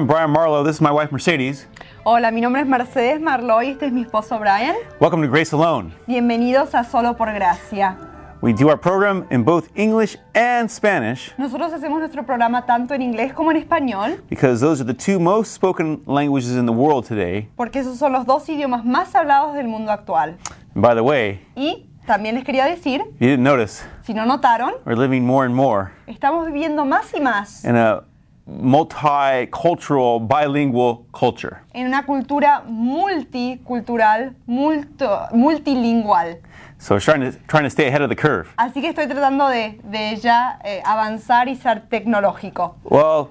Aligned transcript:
I'm 0.00 0.06
Brian 0.06 0.30
Marlowe. 0.30 0.64
This 0.64 0.76
is 0.76 0.80
my 0.80 0.90
wife 0.90 1.12
Mercedes. 1.12 1.66
Hola, 2.04 2.30
mi 2.30 2.40
nombre 2.40 2.62
es 2.62 2.66
Mercedes 2.66 3.20
Marlowe 3.20 3.62
y 3.66 3.72
este 3.72 3.84
es 3.84 3.92
mi 3.92 4.00
esposo 4.00 4.38
Brian. 4.38 4.74
Welcome 4.98 5.20
to 5.26 5.30
Grace 5.30 5.52
Alone. 5.52 5.92
Bienvenidos 6.06 6.74
a 6.74 6.84
Solo 6.84 7.14
por 7.18 7.30
Gracia. 7.34 7.98
We 8.40 8.54
do 8.54 8.70
our 8.70 8.78
program 8.78 9.26
in 9.30 9.44
both 9.44 9.68
English 9.74 10.16
and 10.34 10.70
Spanish 10.70 11.34
Nosotros 11.36 11.74
hacemos 11.74 11.98
nuestro 11.98 12.24
programa 12.24 12.64
tanto 12.64 12.94
en 12.94 13.02
inglés 13.02 13.34
como 13.34 13.50
en 13.50 13.58
español, 13.58 14.22
because 14.30 14.62
those 14.62 14.80
are 14.80 14.86
the 14.90 14.94
two 14.94 15.20
most 15.20 15.52
spoken 15.52 16.00
languages 16.06 16.56
in 16.56 16.64
the 16.64 16.72
world 16.72 17.06
today. 17.06 17.50
porque 17.54 17.80
esos 17.80 17.98
son 17.98 18.12
los 18.12 18.24
dos 18.24 18.48
idiomas 18.48 18.86
más 18.86 19.14
hablados 19.14 19.54
del 19.54 19.68
mundo 19.68 19.92
actual. 19.92 20.38
And 20.74 20.82
by 20.82 20.94
the 20.94 21.02
way, 21.02 21.42
Y 21.54 21.90
también 22.06 22.36
les 22.36 22.44
quería 22.44 22.64
decir, 22.64 23.02
you 23.20 23.28
didn't 23.28 23.44
notice, 23.44 23.84
si 24.06 24.14
no 24.14 24.24
notaron, 24.24 24.72
we're 24.86 24.96
living 24.96 25.26
more 25.26 25.44
and 25.44 25.54
more 25.54 25.90
estamos 26.06 26.46
viviendo 26.46 26.86
más 26.86 27.12
y 27.14 27.20
más 27.20 27.66
in 27.66 27.76
a 27.76 28.02
multicultural, 28.46 30.20
bilingual 30.26 31.04
culture. 31.12 31.58
en 31.72 31.86
una 31.86 32.04
cultura 32.04 32.62
multicultural, 32.66 34.34
multo- 34.46 35.28
multilingual. 35.32 36.38
So 36.78 36.94
we're 36.94 37.00
trying 37.00 37.20
to, 37.20 37.38
trying 37.46 37.64
to 37.64 37.70
stay 37.70 37.88
ahead 37.88 38.00
of 38.02 38.08
the 38.08 38.16
curve. 38.16 38.48
Así 38.56 38.80
que 38.80 38.88
estoy 38.88 39.06
tratando 39.06 39.48
de, 39.48 39.78
de 39.84 40.16
ya 40.16 40.58
eh, 40.64 40.80
avanzar 40.84 41.48
y 41.48 41.54
ser 41.56 41.82
tecnológico. 41.90 42.76
Well, 42.84 43.28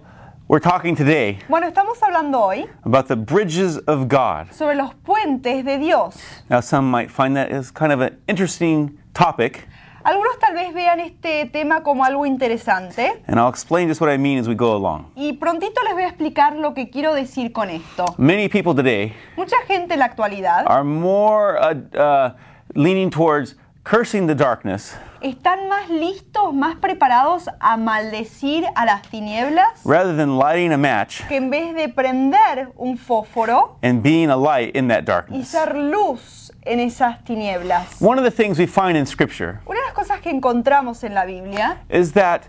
we're 0.48 0.59
talking 0.59 0.95
today 0.95 1.39
Bueno, 1.50 1.67
estamos 1.67 2.00
hablando 2.03 2.39
hoy 2.42 2.67
about 2.83 3.08
the 3.08 3.16
bridges 3.16 3.78
of 3.88 4.08
God. 4.08 4.52
sobre 4.52 4.76
los 4.76 4.94
puentes 5.03 5.66
de 5.66 5.78
Dios. 5.80 6.16
Now, 6.50 6.59
some 6.61 6.89
might 6.92 7.09
find 7.09 7.36
that 7.38 7.52
as 7.52 7.72
kind 7.72 7.92
of 7.92 8.02
an 8.02 8.17
interesting 8.28 8.98
topic, 9.16 9.67
Algunos 10.03 10.39
tal 10.39 10.53
vez 10.55 10.73
vean 10.73 11.00
este 11.00 11.45
tema 11.52 11.83
como 11.83 12.05
algo 12.05 12.25
interesante 12.25 13.22
and 13.28 13.38
I'll 13.38 13.50
explain 13.50 13.88
just 13.89 14.00
what 14.02 14.09
I 14.11 14.17
mean 14.17 14.39
as 14.39 14.47
we 14.47 14.55
go 14.55 14.75
along. 14.75 15.11
y 15.16 15.33
prontito 15.33 15.81
les 15.83 15.94
voy 15.94 16.03
a 16.03 16.08
explicar 16.08 16.55
lo 16.55 16.73
que 16.73 16.89
quiero 16.89 17.14
decir 17.14 17.52
con 17.52 17.69
esto. 17.69 18.05
Many 18.17 18.47
people 18.50 18.73
today 18.73 19.14
Mucha 19.36 19.58
gente 19.67 19.94
en 19.94 20.00
la 20.00 20.05
actualidad 20.05 20.66
are 20.67 20.83
more 20.83 21.58
uh, 21.59 21.97
uh, 21.97 22.33
leaning 22.75 23.09
towards 23.09 23.55
cursing 23.83 24.27
the 24.27 24.36
darkness 24.36 24.95
están 25.22 25.67
más 25.67 25.89
listos, 25.89 26.53
más 26.53 26.75
preparados 26.78 27.50
a 27.59 27.78
maldecir 27.78 28.66
a 28.75 28.86
las 28.86 29.02
tinieblas 29.03 29.67
rather 29.86 30.16
than 30.16 30.38
lighting 30.38 30.72
a 30.72 30.78
match 30.78 31.22
que 31.28 31.38
en 31.38 31.50
vez 31.50 31.76
de 31.76 31.89
prender 31.89 32.72
un 32.76 32.98
fósforo 32.98 33.78
and 33.81 34.02
being 34.02 34.30
a 34.30 34.38
light 34.38 34.76
in 34.76 34.88
that 34.88 35.02
y 35.02 35.06
darkness. 35.06 35.48
ser 35.50 35.76
luz 35.76 36.52
en 36.64 36.80
esas 36.80 37.23
tinieblas. 37.23 38.02
One 38.02 38.20
of 38.20 38.23
the 38.23 38.31
things 38.31 38.58
we 38.59 38.67
find 38.67 38.98
in 38.98 39.06
Scripture 39.06 39.59
Una 39.66 39.80
de 39.80 39.86
las 39.86 39.94
cosas 39.94 40.22
que 40.22 40.30
encontramos 40.30 41.03
en 41.03 41.14
la 41.14 41.26
Biblia 41.26 41.81
is 41.89 42.14
that 42.14 42.44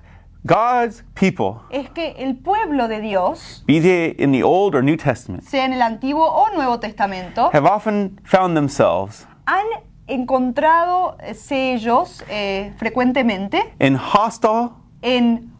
God's 0.44 1.02
people, 1.14 1.60
es 1.70 1.90
que 1.90 2.14
el 2.16 2.36
pueblo 2.36 2.88
de 2.88 3.00
Dios, 3.00 3.62
be 3.66 3.78
they 3.78 4.14
in 4.18 4.32
the 4.32 4.42
Old 4.42 4.74
or 4.74 4.82
New 4.82 4.96
Testament, 4.96 5.42
sea 5.42 5.64
en 5.64 5.74
el 5.74 5.82
Antiguo 5.82 6.24
o 6.24 6.48
Nuevo 6.54 6.78
Testamento, 6.78 7.50
have 7.52 7.66
often 7.66 8.18
found 8.24 8.56
themselves 8.56 9.26
han 9.46 9.66
encontrado 10.12 11.16
eh, 11.20 11.34
sellos 11.34 12.22
eh, 12.28 12.72
frecuentemente 12.78 13.72
in 13.80 13.96
hostile 13.96 14.70
en 15.02 15.50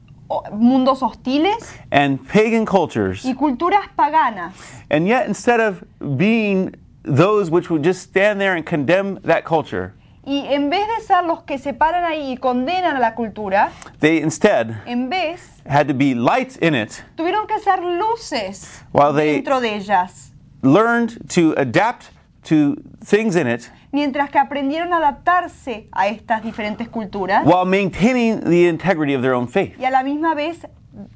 mundos 0.53 1.03
hostiles 1.03 1.77
and 1.91 2.19
pagan 2.29 2.65
cultures. 2.65 3.25
y 3.25 3.35
culturas 3.35 3.89
paganas. 3.97 4.53
And 4.91 5.07
yet, 5.09 5.27
instead 5.27 5.61
of 5.61 5.83
being 6.17 6.75
those 7.03 7.51
which 7.51 7.69
would 7.71 7.83
just 7.85 8.03
stand 8.03 8.41
there 8.41 8.55
and 8.55 8.65
condemn 8.65 9.19
that 9.23 9.45
culture, 9.45 9.95
Y 10.25 10.45
en 10.53 10.69
vez 10.71 10.87
de 10.87 11.03
ser 11.05 11.25
los 11.25 11.43
que 11.45 11.59
se 11.59 11.73
paran 11.73 12.05
ahí 12.05 12.33
y 12.33 12.37
condenan 12.37 12.95
a 12.95 13.01
la 13.01 13.15
cultura, 13.15 13.73
they 14.01 14.19
instead 14.23 14.77
en 14.87 15.09
vez 15.09 15.41
had 15.67 15.89
to 15.89 15.95
be 15.95 16.15
lights 16.15 16.57
in 16.59 16.75
it, 16.75 17.03
tuvieron 17.17 17.47
que 17.49 17.59
ser 17.59 17.79
luces 17.83 18.83
While 18.93 19.15
they- 19.15 19.37
dentro 19.43 19.61
de 19.61 19.75
ellas, 19.77 20.31
learned 20.63 21.19
to 21.31 21.55
adapt 21.57 22.11
to 22.45 22.77
things 23.03 23.35
in 23.35 23.47
it 23.49 23.71
mientras 23.93 24.31
que 24.31 24.39
aprendieron 24.39 24.93
a 24.93 24.99
adaptarse 24.99 25.89
a 25.93 26.09
estas 26.09 26.43
diferentes 26.43 26.89
culturas 26.89 27.45
while 27.45 27.65
maintaining 27.65 28.41
the 28.41 28.69
integrity 28.69 29.15
of 29.15 29.23
their 29.23 29.35
own 29.35 29.49
faith. 29.49 29.75
y 29.79 29.85
a 29.85 29.91
la 29.91 30.03
misma 30.03 30.35
vez 30.35 30.67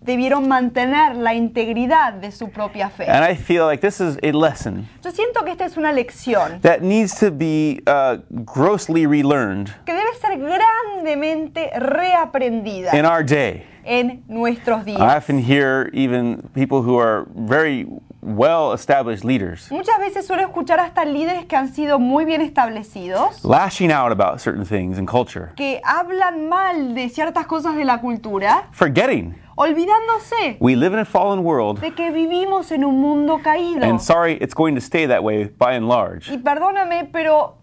debieron 0.02 0.48
mantener 0.48 1.16
la 1.16 1.34
integridad 1.34 2.14
de 2.14 2.30
su 2.30 2.50
propia 2.50 2.90
fe. 2.90 3.06
And 3.10 3.24
I 3.24 3.34
feel 3.34 3.66
like 3.66 3.80
this 3.80 4.00
is 4.00 4.18
a 4.22 4.32
lesson 4.32 4.88
Yo 5.02 5.10
siento 5.10 5.44
que 5.44 5.50
esta 5.52 5.64
es 5.64 5.76
una 5.76 5.92
lección 5.92 6.60
that 6.62 6.80
needs 6.80 7.18
to 7.18 7.30
be 7.30 7.82
uh, 7.86 8.18
grossly 8.44 9.06
relearned 9.06 9.70
que 9.84 9.92
debe 9.94 10.14
ser 10.20 10.38
grandemente 10.38 11.70
reaprendida 11.78 12.94
in 12.94 13.04
our 13.04 13.24
day. 13.24 13.64
en 13.84 14.22
nuestros 14.28 14.84
días. 14.84 15.00
I 15.00 15.16
often 15.16 15.38
hear 15.38 15.90
even 15.92 16.42
people 16.54 16.80
who 16.82 16.98
are 16.98 17.26
very 17.34 17.86
well 18.24 18.72
established 18.72 19.24
leaders 19.24 19.70
Muchas 19.70 19.98
veces 19.98 20.26
suelo 20.26 20.42
escuchar 20.42 20.80
hasta 20.80 21.04
líderes 21.04 21.44
que 21.46 21.56
han 21.56 21.72
sido 21.72 21.98
muy 21.98 22.24
bien 22.24 22.40
establecidos, 22.40 23.44
lashing 23.44 23.92
out 23.92 24.10
about 24.10 24.40
certain 24.40 24.64
things 24.64 24.98
in 24.98 25.06
culture, 25.06 25.52
que 25.56 25.80
hablan 25.84 26.48
mal 26.48 26.94
de 26.94 27.08
ciertas 27.10 27.46
cosas 27.46 27.76
de 27.76 27.84
la 27.84 28.00
cultura, 28.00 28.68
forgetting 28.72 29.34
olvidándose 29.56 30.56
we 30.60 30.74
live 30.74 30.94
in 30.94 31.00
a 31.00 31.04
fallen 31.04 31.44
world. 31.44 31.80
de 31.80 31.92
que 31.92 32.10
vivimos 32.10 32.72
en 32.72 32.84
un 32.84 33.00
mundo 33.00 33.40
caído. 33.42 33.84
And 33.84 34.00
sorry, 34.00 34.38
it's 34.40 34.54
going 34.54 34.74
to 34.74 34.80
stay 34.80 35.06
that 35.06 35.22
way 35.22 35.44
by 35.44 35.74
and 35.74 35.86
large 35.86 36.30
Y 36.32 36.38
perdóname, 36.38 37.08
pero 37.12 37.58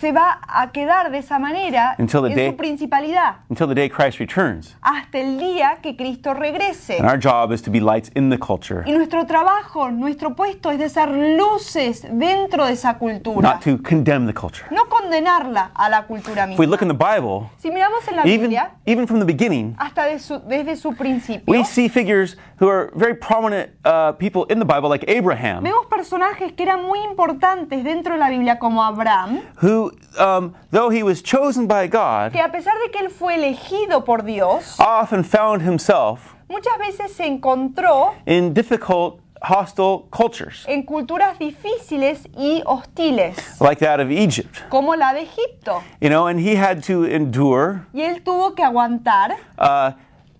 se 0.00 0.12
va 0.12 0.40
a 0.46 0.70
quedar 0.72 1.10
de 1.10 1.18
esa 1.18 1.38
manera 1.38 1.94
Until 1.98 2.22
the 2.22 2.28
en 2.30 2.34
day- 2.36 2.50
su 2.50 2.56
principalidad 2.56 3.36
until 3.48 3.66
the 3.68 3.74
day 3.74 3.88
Christ 3.88 4.18
returns. 4.18 4.76
hasta 4.82 5.18
el 5.18 5.38
día 5.38 5.78
que 5.82 5.96
Cristo 5.96 6.34
regrese. 6.34 6.98
And 6.98 7.08
our 7.08 7.18
job 7.18 7.52
is 7.52 7.62
to 7.62 7.70
be 7.70 7.80
lights 7.80 8.10
in 8.14 8.30
the 8.30 8.38
culture, 8.38 8.82
Y 8.86 8.92
nuestro 8.92 9.24
trabajo, 9.26 9.90
nuestro 9.90 10.34
puesto 10.34 10.70
es 10.70 10.78
de 10.78 10.88
ser 10.88 11.08
luces 11.10 12.06
dentro 12.10 12.66
de 12.66 12.72
esa 12.72 12.98
cultura. 12.98 13.40
not 13.54 13.62
to 13.62 13.78
condemn 13.82 14.26
the 14.26 14.34
culture. 14.34 14.66
No 14.70 14.84
condenarla 15.04 15.70
a 15.74 15.88
la 15.88 16.06
cultura 16.06 16.44
If 16.44 16.58
we 16.58 16.66
misma. 16.66 16.70
look 16.70 16.82
in 16.82 16.88
the 16.88 16.94
Bible, 16.94 17.50
Si 17.58 17.70
miramos 17.70 18.06
en 18.08 18.16
la 18.16 18.22
even, 18.22 18.40
Biblia, 18.40 18.70
even 18.86 19.06
from 19.06 19.20
the 19.20 19.24
beginning, 19.26 19.74
hasta 19.78 20.06
de 20.06 20.18
su- 20.18 20.40
desde 20.46 20.76
su 20.76 20.94
principio, 20.94 21.44
we 21.46 21.64
see 21.64 21.88
figures 21.88 22.36
who 22.60 22.68
are 22.68 22.90
very 22.94 23.14
prominent 23.14 23.70
uh, 23.84 24.12
people 24.12 24.44
in 24.52 24.58
the 24.58 24.64
Bible, 24.64 24.88
like 24.88 25.04
Abraham, 25.08 25.62
vemos 25.62 25.86
personajes 25.86 26.52
que 26.52 26.64
eran 26.64 26.84
muy 26.84 27.00
importantes 27.04 27.84
dentro 27.84 28.14
de 28.14 28.18
la 28.18 28.30
Biblia, 28.30 28.58
como 28.58 28.82
Abraham, 28.82 29.40
who, 29.62 29.92
um, 30.18 30.52
though 30.70 30.90
he 30.90 31.02
was 31.02 31.22
chosen 31.22 31.66
by 31.66 31.86
God, 31.86 32.32
que 32.32 32.40
a 32.40 32.50
pesar 32.50 32.74
de 32.84 32.90
que 32.90 33.00
él 33.00 33.10
fue 33.10 33.34
elegido 33.34 34.04
por 34.04 34.22
Dios, 34.24 34.76
often 34.78 35.24
found 35.24 35.62
himself 35.62 36.34
muchas 36.48 36.76
veces 36.78 37.12
se 37.12 37.26
encontró 37.26 38.14
in 38.26 38.52
difficult, 38.54 39.18
hostile 39.42 40.04
cultures, 40.10 40.64
en 40.68 40.82
culturas 40.84 41.38
difíciles 41.38 42.28
y 42.36 42.62
hostiles, 42.66 43.36
like 43.60 43.84
that 43.84 44.00
of 44.00 44.10
Egypt. 44.10 44.56
como 44.68 44.94
la 44.96 45.12
de 45.12 45.22
Egipto. 45.22 45.82
You 46.00 46.08
know, 46.08 46.26
and 46.28 46.40
he 46.40 46.56
had 46.56 46.82
to 46.86 47.04
endure 47.04 47.86
Y 47.92 48.02
él 48.02 48.22
tuvo 48.22 48.54
que 48.54 48.64
aguantar 48.64 49.36
uh, 49.58 49.92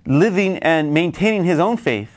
living 0.07 0.59
and 0.63 0.93
maintaining 0.93 1.45
his 1.45 1.59
own 1.59 1.77
faith 1.77 2.09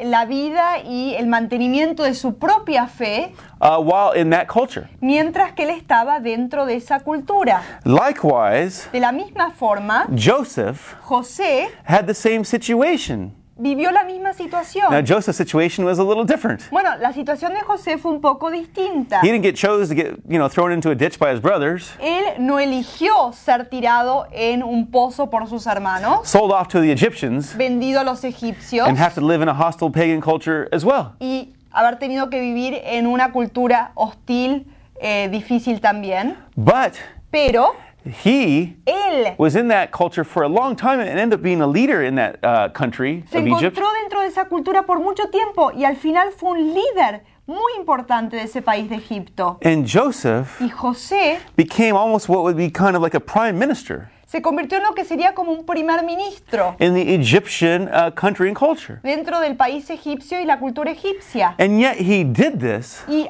la 0.00 0.26
vida 0.26 0.78
y 0.84 1.14
el 1.18 1.26
mantenimiento 1.26 2.04
de 2.04 2.14
su 2.14 2.38
propia 2.38 2.86
fe 2.86 3.34
uh, 3.60 3.78
while 3.80 4.14
in 4.16 4.30
that 4.30 4.46
culture. 4.46 4.88
mientras 5.00 5.52
que 5.54 5.64
él 5.64 5.70
estaba 5.70 6.20
dentro 6.20 6.66
de 6.66 6.76
esa 6.76 7.00
cultura. 7.00 7.62
Likewise, 7.84 8.88
De 8.92 9.00
la 9.00 9.10
misma 9.10 9.50
forma, 9.50 10.06
Joseph 10.16 10.94
José 11.02 11.68
had 11.84 12.06
the 12.06 12.14
same 12.14 12.44
situation. 12.44 13.32
Vivió 13.58 13.90
la 13.90 14.04
misma 14.04 14.28
Now, 14.30 14.34
situación. 14.34 15.06
Joseph's 15.06 15.36
situation 15.36 15.84
was 15.84 15.98
a 15.98 16.04
little 16.04 16.24
different. 16.24 16.62
Bueno, 16.70 16.96
la 16.98 17.12
situación 17.12 17.52
de 17.54 17.60
José 17.60 17.98
fue 17.98 18.12
un 18.12 18.20
poco 18.20 18.50
distinta. 18.50 19.20
He 19.22 19.30
didn't 19.30 19.42
get 19.42 19.54
chose 19.56 19.88
to 19.88 19.94
get, 19.94 20.16
you 20.28 20.38
know, 20.38 20.48
thrown 20.48 20.72
into 20.72 20.90
a 20.90 20.94
ditch 20.94 21.18
by 21.18 21.32
his 21.32 21.40
brothers, 21.40 21.92
Él 22.00 22.38
no 22.38 22.58
eligió 22.58 23.32
ser 23.32 23.68
tirado 23.68 24.26
en 24.32 24.62
un 24.62 24.90
pozo 24.90 25.28
por 25.30 25.46
sus 25.48 25.66
hermanos, 25.66 26.28
sold 26.28 26.52
off 26.52 26.68
to 26.68 26.80
the 26.80 26.90
Egyptians, 26.92 27.54
vendido 27.56 28.00
a 28.00 28.04
los 28.04 28.22
egipcios 28.24 28.86
and 28.88 28.98
have 28.98 29.14
to 29.14 29.20
live 29.20 29.42
in 29.42 29.48
a 29.48 29.54
hostile 29.54 29.90
pagan 29.90 30.20
culture 30.20 30.68
as 30.72 30.84
well. 30.84 31.14
y 31.20 31.54
haber 31.72 31.98
tenido 31.98 32.30
que 32.30 32.40
vivir 32.40 32.80
en 32.84 33.06
una 33.06 33.32
cultura 33.32 33.92
hostil, 33.94 34.66
eh, 35.00 35.28
difícil 35.30 35.80
también. 35.80 36.36
But 36.56 36.94
Pero 37.30 37.74
he 38.10 38.76
él 38.86 39.34
was 39.38 39.54
in 39.56 39.68
that 39.68 39.90
culture 39.90 40.24
for 40.24 40.42
a 40.42 40.48
long 40.48 40.76
time 40.76 41.00
and 41.00 41.08
ended 41.08 41.34
up 41.34 41.42
being 41.42 41.60
a 41.60 41.66
leader 41.66 42.02
in 42.02 42.14
that 42.16 42.38
uh, 42.42 42.68
country 42.72 43.24
se 43.30 43.38
of 43.38 43.46
Egypt. 43.46 43.76
encontró 43.76 43.92
dentro 44.02 44.20
de 44.20 44.26
esa 44.28 44.46
cultura 44.46 44.84
por 44.86 44.98
mucho 45.00 45.28
tiempo 45.30 45.72
y 45.72 45.84
al 45.84 45.96
final 45.96 46.30
fue 46.32 46.50
un 46.50 46.74
líder 46.74 47.22
muy 47.46 47.72
importante 47.78 48.36
de 48.36 48.42
ese 48.42 48.60
país 48.60 48.90
de 48.90 48.96
Egipto. 48.96 49.58
And 49.64 49.86
Joseph 49.86 50.60
Y 50.60 50.68
José 50.68 51.38
became 51.56 51.96
almost 51.96 52.28
what 52.28 52.42
would 52.42 52.56
be 52.56 52.70
kind 52.70 52.94
of 52.94 53.02
like 53.02 53.14
a 53.16 53.20
prime 53.20 53.58
minister 53.58 54.10
se 54.28 54.42
convirtió 54.42 54.76
en 54.76 54.84
lo 54.84 54.94
que 54.94 55.06
sería 55.06 55.34
como 55.34 55.52
un 55.52 55.64
primer 55.64 56.04
ministro 56.04 56.76
in 56.80 56.92
the 56.92 57.14
Egyptian 57.14 57.88
uh, 57.88 58.10
country 58.14 58.48
and 58.48 58.56
culture. 58.58 59.00
dentro 59.02 59.40
del 59.40 59.56
país 59.56 59.88
egipcio 59.88 60.38
y 60.38 60.44
la 60.44 60.58
cultura 60.58 60.90
egipcia. 60.90 61.54
And 61.58 61.80
yet 61.80 61.96
he 61.98 62.24
did 62.24 62.58
this 62.60 63.02
Y 63.08 63.26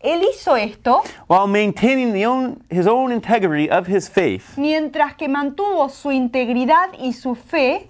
Él 0.00 0.22
hizo 0.22 0.56
esto 0.56 1.02
while 1.28 1.46
maintaining 1.46 2.12
the 2.12 2.24
own, 2.24 2.62
his 2.70 2.86
own 2.86 3.10
integrity 3.12 3.68
of 3.68 3.88
his 3.88 4.08
faith 4.08 4.56
mientras 4.56 5.14
que 5.14 5.28
mantuvo 5.28 5.88
su 5.88 6.10
integridad 6.10 6.90
y 6.98 7.12
su 7.12 7.34
fe 7.34 7.88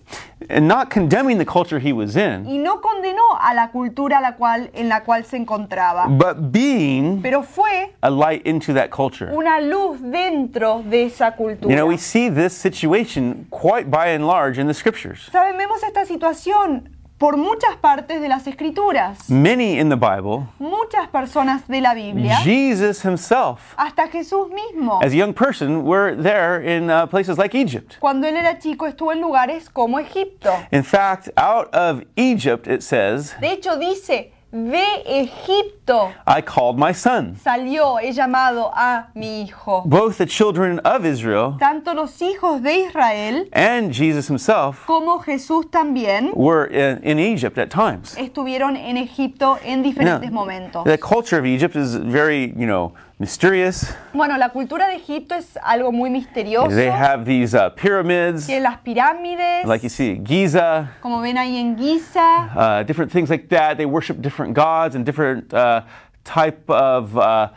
and 0.51 0.67
not 0.67 0.89
condemning 0.89 1.39
the 1.39 1.45
culture 1.45 1.79
he 1.79 1.93
was 1.93 2.17
in, 2.17 2.47
y 2.47 2.59
no 2.59 2.81
condenó 2.81 3.23
a 3.41 3.55
la 3.55 3.71
cultura 3.71 4.21
la 4.21 4.37
cual, 4.37 4.71
en 4.73 4.89
la 4.89 5.01
cual 5.01 5.25
se 5.25 5.37
encontraba, 5.37 6.07
but 6.09 6.53
being 6.53 7.21
pero 7.21 7.43
fue 7.43 7.93
a 8.03 8.11
light 8.11 8.47
into 8.47 8.73
that 8.73 8.91
culture. 8.91 9.31
una 9.35 9.61
luz 9.61 10.01
dentro 10.01 10.83
de 10.89 11.07
esa 11.07 11.33
cultura. 11.33 11.69
You 11.69 11.77
know, 11.77 11.87
we 11.87 11.97
see 11.99 12.29
this 12.29 12.53
situation 12.53 13.47
quite 13.51 13.91
by 13.91 14.09
and 14.09 14.27
large 14.27 14.59
in 14.59 14.67
the 14.67 14.75
scriptures. 14.75 15.29
Saben, 15.31 15.57
vemos 15.59 15.83
esta 15.83 16.07
situación 16.07 16.89
por 17.19 17.37
muchas 17.37 17.77
partes 17.77 18.21
de 18.21 18.29
las 18.29 18.47
escrituras, 18.47 19.29
Many 19.29 19.79
in 19.79 19.89
the 19.89 19.97
Bible, 19.97 20.47
muchas 20.59 21.09
personas 21.09 21.67
de 21.67 21.81
la 21.81 21.93
Biblia, 21.95 22.37
Jesus 22.45 23.05
himself, 23.05 23.75
hasta 23.77 24.09
Jesús 24.09 24.49
mismo. 24.51 25.01
as 25.03 25.13
a 25.13 25.17
young 25.17 25.35
person, 25.35 25.83
were 25.85 26.15
there 26.15 26.61
in 26.63 26.89
uh, 26.89 27.07
places 27.07 27.37
like 27.37 27.55
Egypt. 27.57 27.97
Cuando 27.99 28.27
él 28.29 28.37
era 28.37 28.59
chico 28.59 28.87
estuvo 28.87 29.13
en 29.13 29.21
lugares 29.21 29.69
como 29.69 29.99
Egipto. 29.99 30.51
In 30.71 30.85
fact, 30.85 31.29
out 31.37 31.69
of 31.75 32.05
Egypt, 32.17 32.69
it 32.69 32.83
says, 32.83 33.35
De 33.41 33.53
hecho 33.53 33.77
dice, 33.77 34.33
de 34.53 35.03
Egipto 35.05 35.78
I 36.27 36.43
called 36.43 36.79
my 36.79 36.93
son. 36.93 37.37
salió, 37.43 37.99
he 38.01 38.13
llamado 38.13 38.71
a 38.75 39.09
mi 39.15 39.43
hijo. 39.43 39.83
Both 39.87 40.19
the 40.19 40.27
children 40.27 40.81
of 40.81 41.05
Israel 41.05 41.57
Tanto 41.59 41.95
los 41.95 42.21
hijos 42.21 42.63
de 42.63 42.87
Israel 42.87 43.49
and 43.53 43.93
Jesus 43.93 44.29
himself 44.29 44.85
como 44.87 45.19
Jesús 45.21 45.71
también 45.71 46.33
were 46.35 46.67
in, 46.67 47.03
in 47.03 47.19
Egypt 47.19 47.59
at 47.59 47.71
times. 47.71 48.15
estuvieron 48.17 48.77
en 48.77 48.97
Egipto 48.97 49.59
en 49.65 49.83
Now, 49.83 50.21
momentos. 50.31 50.85
the 50.85 50.99
culture 50.99 51.39
of 51.39 51.47
Egypt 51.47 51.77
is 51.77 51.95
very, 51.97 52.53
you 52.57 52.67
know, 52.67 52.93
mysterious. 53.19 53.93
Bueno, 54.13 54.37
la 54.39 54.51
cultura 54.51 54.89
de 54.89 54.97
Egipto 54.97 55.35
es 55.35 55.59
algo 55.63 55.93
muy 55.93 56.11
misterioso. 56.11 56.75
They 56.75 56.91
have 56.91 57.25
these 57.25 57.55
uh, 57.55 57.71
pyramids, 57.71 58.47
Tienen 58.47 58.63
las 58.63 58.79
pirámides, 58.79 59.65
like 59.65 59.83
you 59.83 59.89
see 59.89 60.21
Giza, 60.23 60.91
como 61.01 61.21
ven 61.21 61.37
ahí 61.37 61.57
en 61.57 61.77
Giza, 61.77 62.51
uh, 62.55 62.83
different 62.85 63.11
things 63.11 63.29
like 63.31 63.49
that. 63.49 63.77
They 63.77 63.87
worship 63.87 64.21
different 64.21 64.55
gods 64.55 64.95
and 64.95 65.05
different 65.05 65.53
uh, 65.53 65.78
type 66.25 66.69
of 66.69 67.17
uh, 67.17 67.49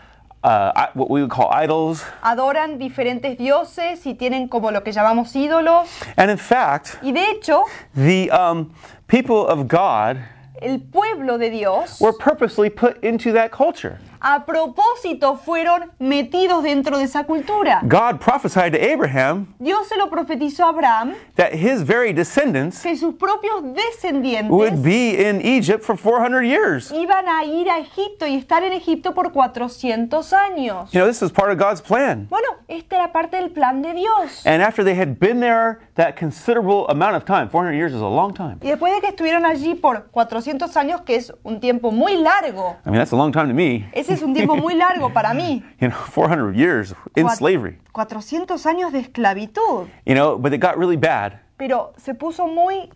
uh, 0.43 0.87
what 0.93 1.09
we 1.09 1.21
would 1.21 1.29
call 1.31 1.49
idols. 1.51 2.03
adoran 2.23 2.79
diferentes 2.79 3.37
dioses 3.37 4.05
y 4.05 4.15
tienen 4.15 4.49
como 4.49 4.71
lo 4.71 4.81
que 4.81 4.91
llamamos 4.91 5.35
ídolos. 5.35 5.87
And 6.17 6.31
in 6.31 6.37
fact, 6.37 6.97
Y 7.03 7.11
de 7.11 7.31
hecho, 7.31 7.65
the 7.95 8.31
um, 8.31 8.73
people 9.07 9.47
of 9.47 9.67
God 9.67 10.17
el 10.61 10.79
pueblo 10.79 11.37
de 11.39 11.49
Dios 11.49 11.99
were 11.99 12.13
purposely 12.13 12.69
put 12.69 13.03
into 13.03 13.31
that 13.31 13.51
culture. 13.51 13.99
A 14.21 14.45
propósito 14.45 15.35
fueron 15.35 15.91
metidos 15.99 16.63
dentro 16.63 16.97
de 16.97 17.05
esa 17.05 17.23
cultura. 17.23 17.81
God 17.83 18.19
prophesied 18.19 18.71
to 18.73 18.79
Abraham 18.79 19.47
Dios 19.59 19.87
se 19.87 19.97
lo 19.97 20.09
profetizó 20.09 20.65
a 20.65 20.69
Abraham 20.69 21.13
that 21.35 21.53
his 21.53 21.81
very 21.81 22.13
descendants 22.13 22.81
que 22.81 22.95
sus 22.95 23.15
propios 23.15 23.63
descendientes 23.73 24.49
would 24.49 24.83
be 24.83 25.27
in 25.27 25.41
Egypt 25.41 25.83
for 25.83 25.97
400 25.97 26.43
years. 26.43 26.91
iban 26.91 27.27
a 27.27 27.43
ir 27.45 27.69
a 27.69 27.79
Egipto 27.79 28.27
y 28.27 28.35
estar 28.35 28.63
en 28.63 28.73
Egipto 28.73 29.13
por 29.13 29.31
400 29.31 30.33
años. 30.33 30.91
You 30.91 30.99
know, 30.99 31.07
this 31.07 31.21
is 31.21 31.31
part 31.31 31.51
of 31.51 31.57
God's 31.57 31.81
plan. 31.81 32.27
Bueno, 32.29 32.47
esta 32.67 32.95
era 32.97 33.11
parte 33.11 33.37
del 33.37 33.49
plan 33.49 33.81
de 33.81 33.93
Dios. 33.93 34.45
And 34.45 34.61
after 34.61 34.83
they 34.83 34.95
had 34.95 35.19
been 35.19 35.39
there 35.39 35.79
that 35.95 36.15
considerable 36.15 36.85
amount 36.89 37.15
of 37.15 37.25
time, 37.25 37.49
400 37.49 37.75
years 37.75 37.93
is 37.93 38.01
a 38.01 38.05
long 38.05 38.33
time. 38.33 38.57
Y 38.61 38.69
después 38.69 38.93
de 38.93 39.01
que 39.01 39.09
estuvieron 39.09 39.45
allí 39.45 39.75
por 39.75 40.11
400 40.11 40.75
años, 40.77 41.01
que 41.01 41.15
es 41.15 41.33
un 41.43 41.59
tiempo 41.59 41.91
muy 41.91 42.17
largo, 42.17 42.77
I 42.85 42.89
mean, 42.89 42.99
that's 42.99 43.11
a 43.13 43.15
long 43.15 43.31
time 43.31 43.47
to 43.47 43.53
me. 43.53 43.89
ese 43.93 44.10
es 44.13 44.21
un 44.21 44.33
tiempo 44.33 44.55
muy 44.55 44.75
largo 44.75 45.11
para 45.11 45.33
mí. 45.33 45.63
You 45.79 45.89
know, 45.89 45.97
400 45.97 46.55
years 46.55 46.93
in 47.15 47.25
Cuat- 47.25 47.37
slavery. 47.37 47.77
400 47.93 48.65
años 48.65 48.91
de 48.91 48.99
esclavitud. 48.99 49.87
You 50.05 50.15
know, 50.15 50.37
but 50.37 50.53
it 50.53 50.59
got 50.61 50.77
really 50.77 50.97
bad 50.97 51.39
Pero 51.57 51.93
se 51.97 52.13
puso 52.13 52.47
muy 52.47 52.89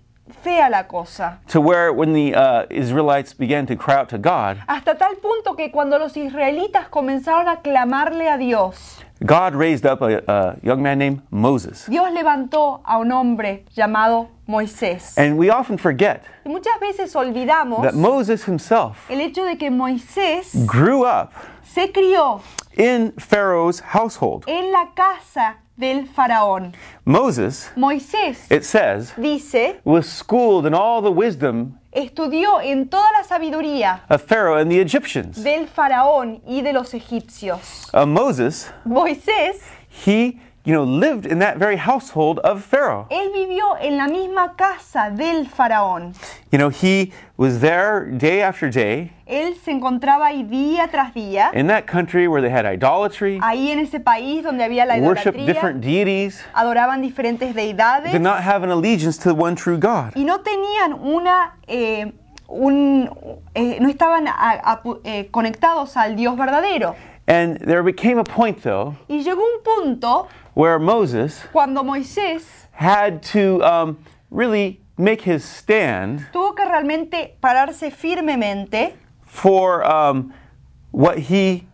fea 0.43 0.69
la 0.69 0.87
cosa. 0.87 1.39
to 1.47 1.61
where 1.61 1.91
when 1.93 2.13
the 2.13 2.33
uh, 2.35 2.65
Israelites 2.71 3.33
began 3.37 3.65
to 3.67 3.75
cry 3.75 3.93
out 3.95 4.09
to 4.09 4.17
God, 4.17 4.57
Hasta 4.67 4.95
tal 4.97 5.15
punto 5.21 5.55
que 5.55 5.69
cuando 5.71 5.99
los 5.99 6.17
israelitas 6.17 6.87
comenzaron 6.89 7.47
a 7.47 7.61
clamarle 7.61 8.27
a 8.29 8.37
Dios, 8.37 9.03
God 9.23 9.53
raised 9.55 9.85
up 9.85 10.01
a, 10.01 10.23
a 10.27 10.55
young 10.63 10.81
man 10.81 10.97
named 10.97 11.21
Moses. 11.29 11.85
Dios 11.87 12.11
levantó 12.11 12.81
a 12.85 12.97
un 12.97 13.11
hombre 13.11 13.65
llamado 13.75 14.29
Moisés. 14.47 15.17
And 15.17 15.37
we 15.37 15.49
often 15.49 15.77
forget 15.77 16.23
Y 16.45 16.49
muchas 16.49 16.79
veces 16.79 17.15
olvidamos 17.15 17.81
that 17.81 17.93
Moses 17.95 18.43
himself 18.47 19.09
el 19.09 19.19
hecho 19.21 19.45
de 19.45 19.57
que 19.57 19.69
Moisés 19.69 20.65
grew 20.65 21.03
up 21.05 21.31
se 21.63 21.91
crió 21.91 22.41
in 22.77 23.11
Pharaoh's 23.17 23.79
household. 23.79 24.43
en 24.47 24.71
la 24.71 24.91
casa 24.95 25.57
del 25.77 26.07
faraón. 26.07 26.73
Moses, 27.05 27.69
Moisés 27.75 28.49
it 28.51 28.63
says, 28.63 29.11
dice, 29.17 29.75
was 29.83 30.07
schooled 30.07 30.65
in 30.65 30.73
all 30.73 31.01
the 31.01 31.11
wisdom 31.11 31.77
estudió 31.91 32.61
en 32.61 32.87
toda 32.87 33.09
la 33.17 33.23
sabiduría 33.23 34.01
of 34.09 34.21
Pharaoh 34.21 34.57
and 34.57 34.69
the 34.69 34.79
Egyptians. 34.79 35.43
del 35.43 35.67
faraón 35.67 36.41
y 36.45 36.61
de 36.61 36.71
los 36.73 36.93
egipcios. 36.93 37.89
Uh, 37.93 38.05
Moses, 38.05 38.69
Moisés, 38.85 39.61
he, 40.05 40.39
you 40.65 40.73
know, 40.73 40.83
lived 40.83 41.25
in 41.27 41.39
that 41.39 41.57
very 41.57 41.77
household 41.77 42.39
of 42.39 42.63
Pharaoh. 42.63 43.07
él 43.11 43.31
vivió 43.33 43.77
en 43.79 43.97
la 43.97 44.07
misma 44.07 44.55
casa 44.55 45.11
del 45.11 45.45
faraón. 45.47 46.13
You 46.51 46.57
know, 46.57 46.69
he 46.69 47.11
was 47.37 47.59
there 47.59 48.05
day 48.11 48.41
after 48.41 48.69
day 48.69 49.11
Él 49.27 49.55
se 49.63 49.71
encontraba 49.71 50.27
ahí 50.27 50.43
día 50.43 50.87
tras 50.89 51.13
día, 51.13 51.51
in 51.53 51.67
that 51.67 51.85
country 51.85 52.27
where 52.27 52.41
they 52.41 52.49
had 52.49 52.65
idolatry, 52.65 53.39
ahí 53.43 53.69
en 53.71 53.79
ese 53.79 53.99
país 53.99 54.43
donde 54.43 54.63
había 54.63 54.85
la 54.85 54.97
worshiped 54.97 55.35
idolatría, 55.35 55.45
different 55.53 55.81
deities, 55.83 56.43
adoraban 56.53 57.01
diferentes 57.01 57.53
deidades 57.53 58.11
did 58.11 58.21
not 58.21 58.41
have 58.41 58.63
an 58.63 58.69
allegiance 58.71 59.17
to 59.17 59.29
the 59.29 59.35
one 59.35 59.55
true 59.55 59.77
God. 59.77 60.13
y 60.15 60.23
no 60.23 60.39
tenían 60.41 60.93
una, 61.01 61.57
eh, 61.67 62.11
un, 62.47 63.09
eh, 63.55 63.77
no 63.81 63.89
estaban 63.89 64.27
a- 64.27 64.33
a- 64.63 64.81
eh, 65.03 65.27
conectados 65.31 65.95
al 65.97 66.15
Dios 66.15 66.35
verdadero. 66.37 66.95
And 67.27 67.57
there 67.65 67.81
became 67.81 68.19
a 68.19 68.23
point, 68.23 68.61
though, 68.61 68.93
Y 69.07 69.23
llegó 69.23 69.41
un 69.41 69.63
punto 69.63 70.27
where 70.55 70.79
Moses 70.79 71.43
cuando 71.51 71.83
Moisés 71.83 72.43
had 72.71 73.21
to 73.21 73.61
um, 73.63 73.97
really 74.31 74.81
make 74.97 75.21
his 75.21 75.43
stand 75.43 76.27
tuvo 76.31 76.55
que 76.55 76.65
realmente 76.65 77.37
pararse 77.39 77.91
firmemente 77.91 78.95
for 79.25 79.83
um, 79.85 80.33
what 80.91 81.17
he 81.17 81.65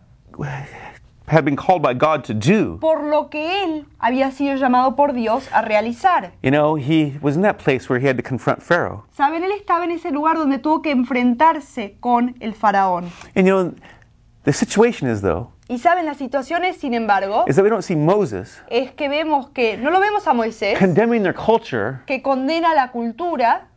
had 1.28 1.44
been 1.44 1.56
called 1.56 1.82
by 1.82 1.94
God 1.94 2.24
to 2.24 2.34
do. 2.34 2.78
por 2.80 3.04
lo 3.04 3.28
que 3.30 3.62
él 3.62 3.86
había 3.98 4.30
sido 4.32 4.56
llamado 4.56 4.96
por 4.96 5.12
Dios 5.12 5.48
a 5.52 5.62
realizar. 5.62 6.32
You 6.42 6.50
know, 6.50 6.74
he 6.74 7.18
was 7.22 7.36
in 7.36 7.42
that 7.42 7.58
place 7.58 7.88
where 7.88 7.98
he 8.00 8.06
had 8.06 8.16
to 8.16 8.22
confront 8.22 8.62
Pharaoh. 8.62 9.04
Saben, 9.16 9.42
él 9.42 9.52
estaba 9.52 9.84
en 9.84 9.92
ese 9.92 10.10
lugar 10.10 10.36
donde 10.36 10.58
tuvo 10.58 10.82
que 10.82 10.90
enfrentarse 10.90 11.96
con 12.00 12.34
el 12.40 12.52
faraón. 12.54 13.10
And 13.34 13.46
you 13.46 13.52
know, 13.52 13.74
the 14.44 14.52
situation 14.52 15.08
is, 15.08 15.22
though, 15.22 15.51
Y 15.72 15.78
saben, 15.78 16.04
las 16.04 16.18
situaciones, 16.18 16.76
sin 16.76 16.92
embargo, 16.92 17.44
is 17.48 17.56
that 17.56 17.62
we 17.64 17.70
don't 17.70 17.82
see 17.82 17.96
Moses. 17.96 18.60
es 18.68 18.92
que 18.92 19.08
vemos 19.08 19.48
que, 19.54 19.78
no 19.78 19.90
lo 19.90 20.00
vemos 20.00 20.26
a 20.26 20.34
Moisés, 20.34 20.78
condemning 20.78 21.22
their 21.22 21.34
culture, 21.34 22.00
que 22.06 22.20
condena 22.20 22.74
la 22.74 22.90
cultura, 22.90 23.68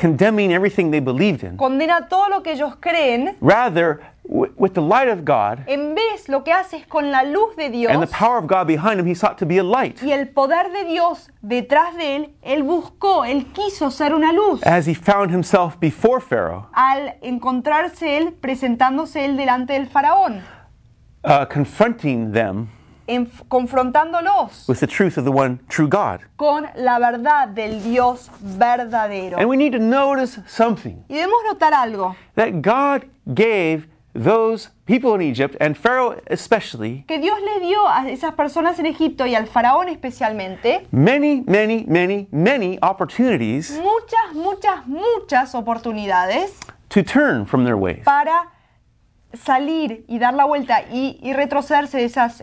condemning 0.00 0.50
everything 0.50 0.90
they 0.90 1.00
believed 1.00 1.44
in. 1.44 1.58
condena 1.58 2.08
todo 2.08 2.30
lo 2.30 2.42
que 2.42 2.52
ellos 2.52 2.76
creen, 2.80 3.36
Rather, 3.42 4.00
with 4.24 4.72
the 4.72 4.80
light 4.80 5.08
of 5.08 5.26
God 5.26 5.58
en 5.66 5.94
vez 5.94 6.26
lo 6.28 6.42
que 6.42 6.52
hace 6.52 6.78
es 6.78 6.86
con 6.86 7.10
la 7.10 7.22
luz 7.22 7.54
de 7.56 7.68
Dios 7.68 7.92
and 7.92 8.00
the 8.00 8.06
power 8.06 8.38
of 8.38 8.46
God 8.46 8.66
behind 8.66 8.98
him, 8.98 9.06
he 9.06 9.14
sought 9.14 9.36
to 9.36 9.44
be 9.44 9.58
a 9.58 9.62
light. 9.62 10.02
y 10.02 10.10
el 10.10 10.28
poder 10.30 10.72
de 10.72 10.84
Dios 10.86 11.30
detrás 11.42 11.94
de 11.96 12.16
él, 12.16 12.30
él 12.40 12.62
buscó, 12.62 13.26
él 13.26 13.44
quiso 13.52 13.90
ser 13.90 14.14
una 14.14 14.32
luz. 14.32 14.62
as 14.64 14.86
he 14.88 14.94
found 14.94 15.30
himself 15.30 15.78
before 15.78 16.18
Pharaoh, 16.18 16.66
Al 16.72 17.16
encontrarse 17.20 18.16
él, 18.16 18.32
presentándose 18.32 19.26
él 19.26 19.36
delante 19.36 19.74
del 19.74 19.86
faraón, 19.88 20.40
uh, 21.24 21.44
confronting 21.46 22.32
them 22.32 22.68
confrontándolos 23.48 24.66
with 24.68 24.80
the 24.80 24.86
truth 24.86 25.18
of 25.18 25.24
the 25.24 25.30
one 25.32 25.58
true 25.68 25.88
God. 25.88 26.20
con 26.36 26.66
la 26.76 26.98
verdad 26.98 27.48
del 27.48 27.80
Dios 27.82 28.30
verdadero. 28.40 29.38
And 29.38 29.48
we 29.48 29.56
need 29.56 29.72
to 29.72 29.78
notice 29.78 30.38
something 30.46 31.04
Y 31.08 31.14
debemos 31.16 31.42
notar 31.50 31.72
algo, 31.74 32.16
that 32.36 32.62
God 32.62 33.06
gave 33.34 33.86
those 34.14 34.68
people 34.86 35.14
in 35.14 35.22
Egypt, 35.22 35.56
and 35.60 35.74
Pharaoh 35.76 36.20
especially, 36.26 37.04
que 37.08 37.18
Dios 37.18 37.38
le 37.40 37.60
dio 37.66 37.86
a 37.86 38.10
esas 38.10 38.34
personas 38.34 38.78
en 38.78 38.86
Egipto 38.86 39.26
y 39.26 39.34
al 39.34 39.46
faraón 39.46 39.88
especialmente 39.88 40.86
many, 40.92 41.42
many, 41.46 41.84
many, 41.88 42.28
many 42.30 42.78
opportunities 42.82 43.70
muchas, 43.78 44.34
muchas, 44.34 44.86
muchas 44.86 45.54
oportunidades 45.54 46.52
to 46.90 47.02
turn 47.02 47.46
from 47.46 47.64
their 47.64 47.76
ways. 47.76 48.02
para 48.04 48.48
salir 49.34 50.04
y 50.08 50.18
dar 50.18 50.34
la 50.34 50.44
vuelta 50.44 50.82
y, 50.90 51.18
y 51.22 51.32
retrocederse 51.32 51.98
de 51.98 52.04
esos 52.04 52.42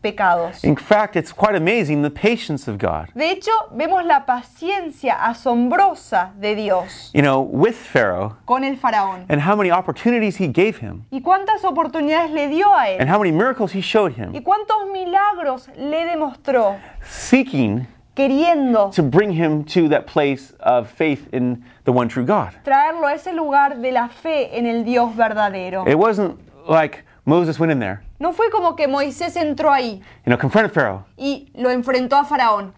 pecados. 0.00 0.64
In 0.64 0.76
fact, 0.76 1.16
it's 1.16 1.32
quite 1.32 1.56
amazing 1.56 2.02
the 2.02 2.10
patience 2.10 2.70
of 2.70 2.78
God. 2.78 3.08
De 3.14 3.30
hecho, 3.30 3.50
vemos 3.72 4.04
la 4.04 4.24
paciencia 4.26 5.14
asombrosa 5.24 6.32
de 6.38 6.54
Dios 6.54 7.10
You 7.14 7.22
know, 7.22 7.40
with 7.40 7.74
Pharaoh 7.74 8.36
con 8.44 8.64
el 8.64 8.76
faraón. 8.76 9.26
and 9.28 9.40
how 9.40 9.54
many 9.56 9.70
opportunities 9.70 10.36
he 10.40 10.48
gave 10.48 10.78
him 10.80 11.04
¿Y 11.10 11.20
cuántas 11.20 11.64
oportunidades 11.64 12.30
le 12.30 12.48
dio 12.48 12.72
a 12.74 12.84
and 12.84 13.02
él? 13.02 13.08
how 13.08 13.18
many 13.18 13.32
miracles 13.32 13.72
he 13.74 13.80
showed 13.80 14.12
¿Y 14.16 14.22
him, 14.38 14.42
cuántos 14.42 14.86
milagros 14.92 15.68
le 15.76 16.04
demostró? 16.06 16.76
seeking 17.04 17.86
Queriendo 18.14 18.92
to 18.94 19.02
bring 19.02 19.32
him 19.32 19.64
to 19.64 19.88
that 19.88 20.06
place 20.06 20.52
of 20.60 20.90
faith 20.90 21.28
in 21.32 21.64
the 21.84 21.92
one 21.92 22.08
true 22.08 22.24
God. 22.24 22.52
traerlo 22.64 23.06
a 23.06 23.14
ese 23.14 23.32
lugar 23.34 23.80
de 23.80 23.90
la 23.90 24.08
fe 24.08 24.50
en 24.56 24.66
el 24.66 24.84
Dios 24.84 25.14
verdadero. 25.16 25.88
It 25.88 25.98
wasn't 25.98 26.38
like 26.68 27.04
Moses 27.24 27.58
went 27.58 27.72
in 27.72 27.78
there, 27.78 28.02
No 28.20 28.32
fue 28.32 28.50
como 28.50 28.74
que 28.76 28.86
Moisés 28.86 29.34
entró 29.36 29.72
ahí 29.72 29.98
you 30.26 30.30
know, 30.30 30.36
confronted 30.36 30.72
Pharaoh, 30.72 31.04
y 31.16 31.48
lo 31.54 31.70
enfrentó 31.70 32.18
a 32.20 32.24
Faraón. 32.24 32.72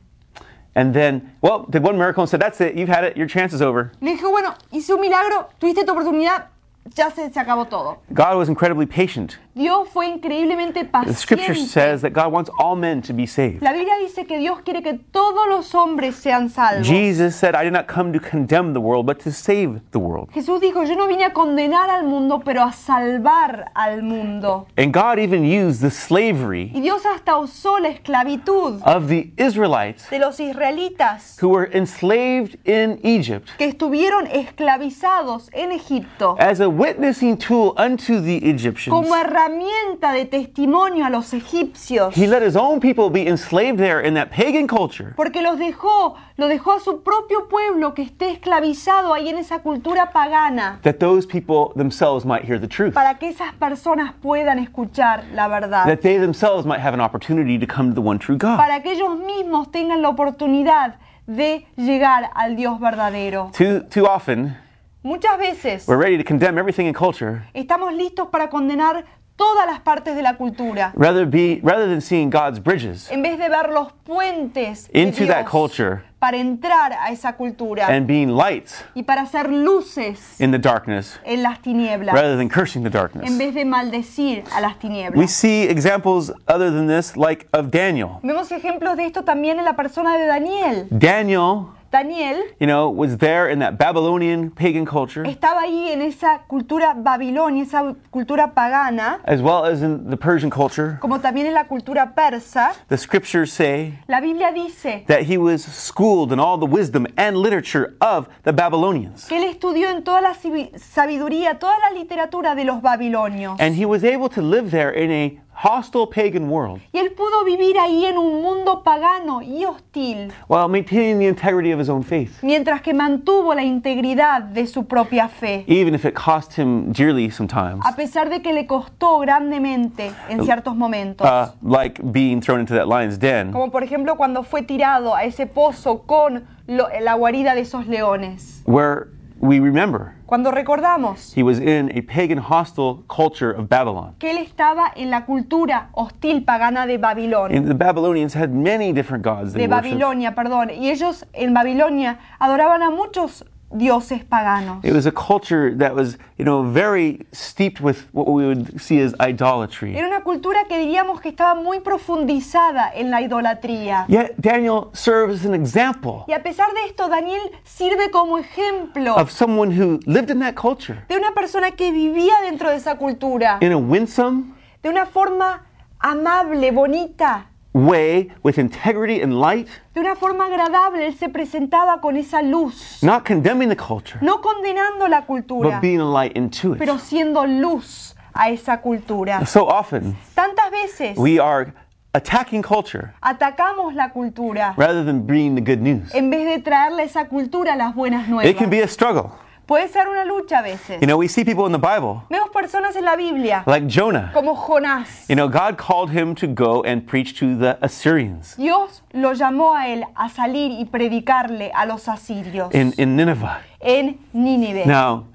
and 0.76 0.92
then, 0.94 1.32
well, 1.40 1.66
did 1.70 1.82
one 1.82 1.96
miracle 1.96 2.22
and 2.22 2.28
said, 2.30 2.40
That's 2.40 2.60
it, 2.60 2.74
you've 2.76 2.88
had 2.88 3.04
it, 3.04 3.16
your 3.16 3.26
chance 3.26 3.52
is 3.52 3.60
over. 3.62 3.90
Le 4.00 4.16
dijo, 4.16 4.30
bueno, 4.30 4.54
hice 4.72 4.90
un 4.90 5.00
milagro, 5.00 5.48
tuviste 5.60 5.84
tu 5.84 5.92
oportunidad, 5.92 6.46
ya 6.94 7.10
se, 7.10 7.30
se 7.32 7.40
acabó 7.40 7.68
todo. 7.68 7.98
God 8.12 8.36
was 8.36 8.48
incredibly 8.48 8.86
patient. 8.86 9.38
Dios 9.54 9.88
fue 9.88 10.08
increíblemente 10.08 10.82
The 10.84 11.14
scripture 11.14 11.48
paciente. 11.54 11.70
says 11.70 12.02
that 12.02 12.10
God 12.12 12.32
wants 12.32 12.50
all 12.58 12.74
men 12.74 13.00
to 13.02 13.12
be 13.12 13.24
saved. 13.24 13.62
La 13.62 13.72
Biblia 13.72 13.94
dice 14.00 14.26
que 14.26 14.36
Dios 14.38 14.62
quiere 14.64 14.82
que 14.82 14.94
todos 15.12 15.46
los 15.48 15.72
hombres 15.76 16.16
sean 16.16 16.48
salvos. 16.50 16.84
Jesus 16.88 17.36
said, 17.36 17.54
I 17.54 17.62
did 17.62 17.72
not 17.72 17.86
come 17.86 18.12
to 18.12 18.18
condemn 18.18 18.72
the 18.72 18.80
world, 18.80 19.06
but 19.06 19.20
to 19.20 19.30
save 19.30 19.80
the 19.92 20.00
world. 20.00 20.28
Jesús 20.32 20.60
dijo, 20.60 20.82
yo 20.82 20.96
no 20.96 21.06
vine 21.06 21.24
a 21.24 21.32
condenar 21.32 21.88
al 21.88 22.02
mundo, 22.02 22.42
pero 22.44 22.64
a 22.64 22.72
salvar 22.72 23.70
al 23.76 24.02
mundo. 24.02 24.66
And 24.76 24.92
God 24.92 25.20
even 25.20 25.44
used 25.44 25.80
the 25.82 25.90
slavery 25.90 26.72
Y 26.74 26.80
Dios 26.80 27.04
hasta 27.06 27.36
usó 27.38 27.78
la 27.78 27.90
esclavitud 27.90 28.82
of 28.84 29.06
the 29.06 29.30
Israelites 29.36 30.10
de 30.10 30.18
los 30.18 30.40
israelitas 30.40 31.38
who 31.40 31.48
were 31.48 31.70
enslaved 31.72 32.58
in 32.64 32.98
Egypt 33.04 33.50
que 33.56 33.66
estuvieron 33.68 34.26
esclavizados 34.26 35.48
en 35.52 35.70
Egipto 35.70 36.36
as 36.40 36.58
a 36.60 36.68
witnessing 36.68 37.36
tool 37.36 37.72
unto 37.78 38.20
the 38.20 38.38
Egyptians. 38.48 38.92
como 38.92 39.14
herramienta 39.14 39.43
de 39.48 40.24
testimonio 40.26 41.04
a 41.04 41.10
los 41.10 41.32
egipcios. 41.34 42.16
He 42.16 42.26
let 42.26 42.42
his 42.42 42.56
own 42.56 42.80
people 42.80 43.10
be 43.10 43.28
enslaved 43.28 43.78
there 43.78 44.06
in 44.06 44.14
that 44.14 44.30
pagan 44.30 44.66
culture. 44.66 45.12
Porque 45.16 45.42
los 45.42 45.58
dejó, 45.58 46.14
lo 46.36 46.48
dejó 46.48 46.72
a 46.72 46.80
su 46.80 47.02
propio 47.02 47.48
pueblo 47.48 47.94
que 47.94 48.02
esté 48.02 48.30
esclavizado 48.30 49.12
ahí 49.12 49.28
en 49.28 49.36
esa 49.38 49.60
cultura 49.60 50.12
pagana, 50.12 50.78
That 50.82 50.94
those 50.98 51.26
people 51.26 51.72
themselves 51.76 52.24
might 52.24 52.44
hear 52.44 52.58
the 52.60 52.68
truth. 52.68 52.94
para 52.94 53.18
que 53.18 53.28
esas 53.28 53.52
personas 53.54 54.14
puedan 54.22 54.58
escuchar 54.58 55.24
la 55.32 55.48
verdad, 55.48 55.84
That 55.86 56.00
they 56.00 56.18
themselves 56.18 56.66
might 56.66 56.80
have 56.80 56.94
an 56.94 57.00
opportunity 57.00 57.58
to 57.58 57.66
come 57.66 57.90
to 57.90 57.94
the 58.00 58.06
one 58.06 58.18
true 58.18 58.36
God. 58.36 58.56
para 58.56 58.82
que 58.82 58.92
ellos 58.92 59.18
mismos 59.18 59.70
tengan 59.70 60.02
la 60.02 60.08
oportunidad 60.08 60.96
de 61.26 61.66
llegar 61.76 62.30
al 62.34 62.56
Dios 62.56 62.78
verdadero. 62.80 63.50
Too, 63.56 63.80
too 63.88 64.06
often, 64.06 64.56
Muchas 65.02 65.36
veces 65.36 65.86
we're 65.86 65.98
ready 66.02 66.16
to 66.16 66.24
condemn 66.24 66.56
everything 66.58 66.86
in 66.86 66.94
culture 66.94 67.42
estamos 67.52 67.92
listos 67.92 68.28
para 68.28 68.48
condenar 68.48 69.04
todas 69.36 69.66
las 69.66 69.80
partes 69.80 70.14
de 70.16 70.22
la 70.22 70.36
cultura, 70.36 70.92
rather, 70.96 71.26
be, 71.26 71.60
rather 71.62 71.86
than 71.88 72.00
seeing 72.00 72.30
God's 72.30 72.62
bridges 72.62 73.10
en 73.10 73.22
vez 73.22 73.38
de 73.38 73.48
ver 73.48 73.70
los 73.70 73.92
puentes 74.04 74.88
de 74.92 75.00
into 75.00 75.26
that 75.26 75.40
Dios 75.40 75.50
culture 75.50 76.02
para 76.18 76.38
entrar 76.38 76.92
a 76.92 77.10
esa 77.10 77.34
cultura 77.36 77.86
and 77.86 78.06
being 78.06 78.34
lights 78.34 78.82
y 78.94 79.02
para 79.02 79.22
hacer 79.22 79.50
luces 79.50 80.40
in 80.40 80.50
the 80.52 80.58
darkness 80.58 81.18
en 81.24 81.42
las 81.42 81.60
tinieblas. 81.60 82.14
rather 82.14 82.36
than 82.36 82.48
cursing 82.48 82.82
the 82.82 82.88
en 82.88 82.92
darkness. 82.92 83.36
vez 83.38 83.54
de 83.54 83.64
maldecir 83.64 84.44
a 84.54 84.60
las 84.60 84.74
We 84.74 84.80
tinieblas. 84.80 85.30
see 85.30 85.64
examples 85.64 86.32
other 86.48 86.70
than 86.70 86.86
this, 86.86 87.16
like 87.16 87.46
of 87.52 87.70
Daniel. 87.70 88.20
Vemos 88.22 88.50
ejemplos 88.52 88.96
de 88.96 89.06
esto 89.06 89.22
también 89.24 89.58
en 89.58 89.64
la 89.64 89.74
persona 89.76 90.16
de 90.16 90.26
Daniel. 90.26 90.86
Daniel, 90.90 91.66
Daniel 91.94 92.42
you 92.58 92.66
know, 92.66 92.90
was 92.90 93.18
there 93.18 93.48
in 93.48 93.60
that 93.60 93.78
Babylonian 93.78 94.50
pagan 94.50 94.84
culture, 94.84 95.22
estaba 95.22 95.60
ahí 95.60 95.92
en 95.92 96.02
esa 96.02 96.40
cultura 96.48 96.92
babilonia, 96.92 97.62
esa 97.62 97.94
cultura 98.10 98.52
pagana, 98.52 99.20
as 99.26 99.40
well 99.40 99.64
as 99.64 99.80
in 99.80 100.10
the 100.10 100.16
Persian 100.16 100.50
culture. 100.50 100.98
como 101.00 101.20
también 101.20 101.46
en 101.46 101.54
la 101.54 101.68
cultura 101.68 102.12
persa. 102.12 102.74
The 102.88 102.98
scriptures 102.98 103.52
say 103.52 103.94
La 104.08 104.20
Biblia 104.20 104.52
dice 104.52 105.04
that 105.06 105.22
he 105.22 105.38
was 105.38 105.64
schooled 105.64 106.32
in 106.32 106.40
all 106.40 106.58
the 106.58 106.66
wisdom 106.66 107.06
and 107.16 107.36
literature 107.36 107.94
of 108.00 108.28
the 108.42 108.52
Babylonians. 108.52 109.28
que 109.28 109.36
él 109.36 109.44
estudió 109.44 109.88
en 109.90 110.02
toda 110.02 110.20
la 110.20 110.34
sabiduría, 110.34 111.60
toda 111.60 111.78
la 111.78 111.96
literatura 111.96 112.56
de 112.56 112.64
los 112.64 112.82
babilonios. 112.82 113.56
And 113.60 113.76
he 113.76 113.86
was 113.86 114.02
able 114.02 114.28
to 114.30 114.42
live 114.42 114.72
there 114.72 114.90
in 114.90 115.12
a 115.12 115.43
hostile 115.62 116.06
pagan 116.06 116.48
world 116.50 116.80
Y 116.92 116.98
él 116.98 117.12
pudo 117.12 117.44
vivir 117.44 117.78
ahí 117.78 118.04
en 118.06 118.18
un 118.18 118.42
mundo 118.42 118.82
pagano 118.82 119.40
y 119.42 119.64
hostil, 119.64 120.32
while 120.48 120.68
maintaining 120.68 121.18
the 121.18 121.26
integrity 121.28 121.72
of 121.72 121.80
his 121.80 121.88
own 121.88 122.02
faith, 122.02 122.42
mientras 122.42 122.82
que 122.82 122.92
mantuvo 122.94 123.54
la 123.54 123.62
integridad 123.62 124.42
de 124.42 124.66
su 124.66 124.84
propia 124.86 125.28
fe. 125.28 125.64
even 125.68 125.94
if 125.94 126.04
it 126.04 126.14
cost 126.14 126.58
him 126.58 126.92
dearly 126.92 127.30
sometimes, 127.30 127.80
A 127.86 127.94
pesar 127.96 128.28
de 128.30 128.42
que 128.42 128.52
le 128.52 128.66
costó 128.66 129.18
grandemente 129.20 130.10
en 130.28 130.42
ciertos 130.44 130.74
momentos. 130.76 131.26
uh, 131.26 131.52
like 131.62 132.00
being 132.02 132.40
thrown 132.40 132.60
into 132.60 132.74
that 132.74 132.86
lion's 132.88 133.18
den. 133.18 133.52
Como 133.52 133.70
por 133.70 133.82
ejemplo 133.82 134.16
cuando 134.16 134.42
fue 134.42 134.62
tirado 134.62 135.14
a 135.14 135.24
ese 135.24 135.46
pozo 135.46 136.02
con 136.06 136.44
lo- 136.66 136.88
la 137.00 137.14
guarida 137.14 137.54
de 137.54 137.60
esos 137.62 137.86
leones. 137.86 138.62
where 138.66 139.08
we 139.40 139.58
remember 139.60 140.14
Cuando 140.26 140.50
recordamos 140.50 141.32
he 141.36 141.42
was 141.42 141.58
in 141.58 141.90
a 141.96 142.00
pagan 142.02 142.38
hostile 142.38 143.04
culture 143.08 143.50
of 143.50 143.68
Babylon. 143.68 144.14
que 144.18 144.30
él 144.30 144.38
estaba 144.38 144.90
en 144.96 145.10
la 145.10 145.26
cultura 145.26 145.90
hostil 145.92 146.44
pagana 146.44 146.86
de 146.86 146.96
Babilonia. 146.98 147.56
And 147.56 147.68
the 147.68 147.74
Babylonians 147.74 148.34
had 148.34 148.50
many 148.52 148.92
different 148.92 149.22
gods 149.24 149.52
they 149.52 149.66
De 149.66 149.68
worshiped. 149.68 149.92
Babilonia, 149.98 150.34
perdón. 150.34 150.70
Y 150.70 150.88
ellos 150.90 151.26
en 151.34 151.52
Babilonia 151.54 152.18
adoraban 152.38 152.82
a 152.82 152.90
muchos 152.90 153.44
dioses 153.76 154.24
paganos. 154.24 154.84
It 154.84 154.92
was 154.92 155.06
a 155.06 155.12
culture 155.12 155.74
that 155.76 155.94
was, 155.94 156.16
you 156.38 156.44
know, 156.44 156.62
very 156.62 157.26
steeped 157.32 157.80
with 157.80 158.06
what 158.12 158.26
we 158.26 158.46
would 158.46 158.80
see 158.80 159.00
as 159.00 159.14
idolatry. 159.20 159.96
Era 159.96 160.08
una 160.08 160.22
cultura 160.22 160.64
que 160.68 160.78
diríamos 160.78 161.20
que 161.20 161.30
estaba 161.30 161.54
muy 161.54 161.80
profundizada 161.80 162.90
en 162.94 163.10
la 163.10 163.20
idolatría. 163.20 164.06
Yet 164.08 164.34
Daniel 164.38 164.90
serves 164.92 165.40
as 165.40 165.46
an 165.46 165.54
example 165.54 166.24
Y 166.28 166.32
a 166.32 166.42
pesar 166.42 166.72
de 166.72 166.84
esto, 166.86 167.08
Daniel 167.08 167.40
sirve 167.64 168.10
como 168.10 168.38
ejemplo 168.38 169.16
of 169.16 169.30
someone 169.30 169.70
who 169.70 170.00
lived 170.06 170.30
in 170.30 170.38
that 170.40 170.54
culture 170.54 171.04
de 171.08 171.16
una 171.16 171.32
persona 171.32 171.72
que 171.72 171.92
vivía 171.92 172.34
dentro 172.42 172.70
de 172.70 172.76
esa 172.76 172.96
cultura 172.96 173.58
in 173.60 173.72
a 173.72 173.76
winsome 173.76 174.54
de 174.82 174.88
una 174.88 175.06
forma 175.06 175.66
amable, 175.98 176.70
bonita, 176.70 177.46
way 177.74 178.30
with 178.42 178.56
integrity 178.58 179.20
and 179.20 179.38
light, 179.40 179.68
de 179.94 180.00
una 180.00 180.14
forma 180.14 180.46
agradable. 180.46 181.06
Él 181.06 181.14
se 181.18 181.28
presentaba 181.28 182.00
con 182.00 182.16
esa 182.16 182.40
luz, 182.40 183.02
not 183.02 183.24
condemning 183.26 183.68
the 183.68 183.76
culture, 183.76 184.18
no 184.22 184.40
condenando 184.40 185.08
la 185.08 185.26
cultura, 185.26 185.70
but 185.70 185.80
being 185.82 186.00
a 186.00 186.04
light 186.04 186.36
into 186.36 186.76
pero 186.76 186.94
it. 186.94 187.00
siendo 187.00 187.44
luz 187.46 188.14
a 188.32 188.50
esa 188.50 188.80
cultura. 188.80 189.44
So 189.46 189.66
often 189.68 190.16
Tantas 190.34 190.70
veces 190.70 191.18
we 191.18 191.38
are 191.38 191.72
attacking 192.14 192.62
culture 192.62 193.12
atacamos 193.20 193.92
la 193.94 194.10
cultura 194.10 194.72
rather 194.76 195.04
than 195.04 195.26
bringing 195.26 195.56
the 195.56 195.60
good 195.60 195.80
news. 195.82 196.14
en 196.14 196.30
vez 196.30 196.44
de 196.46 196.60
traerle 196.62 197.02
esa 197.02 197.28
cultura 197.28 197.74
las 197.76 197.94
buenas 197.94 198.22
It 198.22 198.56
can 198.56 198.68
nuevas. 198.68 198.70
be 198.70 198.82
a 198.82 198.88
struggle. 198.88 199.32
Puede 199.66 199.88
ser 199.88 200.08
una 200.08 200.24
lucha 200.24 200.58
a 200.58 200.62
veces. 200.62 201.00
You 201.00 201.06
know, 201.06 201.16
we 201.16 201.26
see 201.28 201.44
people 201.44 201.64
in 201.66 201.72
the 201.72 201.78
Bible 201.78 202.22
Vemos 202.28 202.50
personas 202.50 202.96
en 202.96 203.04
la 203.04 203.16
Biblia 203.16 203.62
like 203.66 203.86
Jonah. 203.86 204.30
como 204.34 204.54
Jonás. 204.54 205.28
You 205.28 205.36
know, 205.36 205.48
God 205.48 205.78
called 205.78 206.10
him 206.10 206.34
to 206.34 206.46
go 206.46 206.82
and 206.84 207.06
preach 207.06 207.38
to 207.38 207.56
the 207.56 207.78
Assyrians 207.80 208.56
Dios 208.56 209.02
lo 209.12 209.32
llamó 209.32 209.74
a 209.74 209.88
él 209.88 210.04
a 210.14 210.28
salir 210.28 210.70
y 210.70 210.84
predicarle 210.84 211.70
a 211.74 211.86
los 211.86 212.08
asirios 212.08 212.74
in, 212.74 212.92
in 212.98 213.16
Nineveh. 213.16 213.56
en 213.80 214.18
Nínive. 214.34 214.84
Now, 214.86 215.26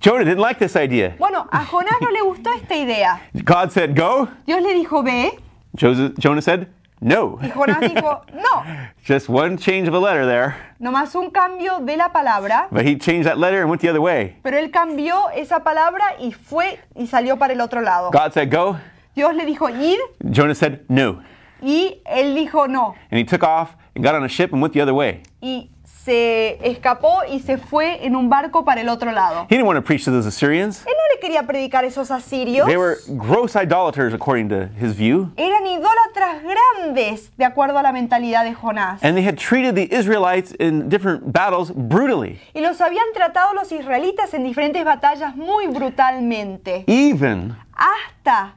Jonah 0.00 0.24
didn't 0.24 0.40
like 0.40 0.58
this 0.58 0.76
idea. 0.76 1.14
Bueno, 1.18 1.46
a 1.50 1.64
Jonás 1.64 2.00
no 2.00 2.10
le 2.10 2.22
gustó 2.22 2.50
esta 2.54 2.74
idea. 2.74 3.20
God 3.44 3.72
said, 3.72 3.94
go. 3.96 4.28
Dios 4.46 4.62
le 4.62 4.72
dijo, 4.74 5.02
ve, 5.02 5.38
Joseph, 5.78 6.12
Jonah 6.18 6.40
said, 6.40 6.68
no. 7.00 7.38
y 7.42 7.48
Jonás 7.50 7.80
dijo, 7.80 8.22
no. 8.34 8.64
Just 9.06 9.28
one 9.28 9.56
change 9.56 9.88
of 9.88 9.94
a 9.94 9.98
letter 9.98 10.26
there. 10.26 10.56
Nomás 10.80 11.14
un 11.14 11.30
cambio 11.30 11.80
de 11.80 11.96
la 11.96 12.10
palabra, 12.12 12.68
But 12.70 12.84
he 12.84 12.96
changed 12.98 13.26
that 13.28 13.38
letter 13.38 13.60
and 13.60 13.68
went 13.70 13.80
the 13.82 13.88
other 13.88 14.00
way. 14.00 14.36
pero 14.42 14.56
él 14.58 14.70
cambió 14.70 15.30
esa 15.34 15.60
palabra 15.64 16.04
y 16.20 16.32
fue 16.32 16.78
y 16.94 17.06
salió 17.06 17.38
para 17.38 17.52
el 17.52 17.60
otro 17.60 17.80
lado. 17.80 18.10
God 18.10 18.32
said, 18.32 18.50
go. 18.50 18.76
Dios 19.14 19.34
le 19.34 19.44
dijo 19.46 19.68
ir 19.70 19.98
Jonah 20.30 20.54
said, 20.54 20.80
no. 20.88 21.20
y 21.60 22.00
él 22.06 22.34
dijo 22.34 22.68
no. 22.68 22.94
And 23.10 23.18
he 23.18 23.24
took 23.24 23.42
off 23.42 23.76
and 23.96 24.04
got 24.04 24.14
on 24.14 24.24
a 24.24 24.28
ship 24.28 24.52
and 24.52 24.62
went 24.62 24.72
the 24.74 24.80
other 24.80 24.94
way. 24.94 25.22
Y 25.42 25.68
se 26.08 26.58
escapó 26.66 27.20
y 27.30 27.40
se 27.40 27.58
fue 27.58 28.06
en 28.06 28.16
un 28.16 28.30
barco 28.30 28.64
para 28.64 28.80
el 28.80 28.88
otro 28.88 29.12
lado. 29.12 29.46
He 29.50 29.56
didn't 29.56 29.66
want 29.66 29.76
to 29.76 29.84
preach 29.84 30.06
to 30.06 30.10
those 30.10 30.26
Assyrians. 30.26 30.86
Él 30.86 30.94
no 30.96 31.14
le 31.14 31.20
quería 31.20 31.46
predicar 31.46 31.84
a 31.84 31.86
esos 31.86 32.10
asirios? 32.10 32.66
They 32.66 32.78
were 32.78 32.96
gross 33.08 33.54
idolaters, 33.54 34.14
according 34.14 34.48
to 34.48 34.70
his 34.80 34.94
view. 34.96 35.30
Eran 35.36 35.66
idólatras 35.66 36.42
grandes, 36.42 37.30
de 37.36 37.44
acuerdo 37.44 37.76
a 37.76 37.82
la 37.82 37.92
mentalidad 37.92 38.44
de 38.44 38.54
Jonás. 38.54 39.04
And 39.04 39.16
they 39.18 39.22
had 39.22 39.36
treated 39.36 39.74
the 39.74 39.94
Israelites 39.94 40.54
in 40.58 40.88
different 40.88 41.30
battles 41.30 41.70
brutally, 41.74 42.40
Y 42.54 42.62
los 42.62 42.80
habían 42.80 43.12
tratado 43.12 43.52
los 43.52 43.70
israelitas 43.70 44.32
en 44.32 44.44
diferentes 44.44 44.82
batallas 44.86 45.36
muy 45.36 45.66
brutalmente. 45.66 46.84
even 46.86 47.54
Hasta 47.74 48.54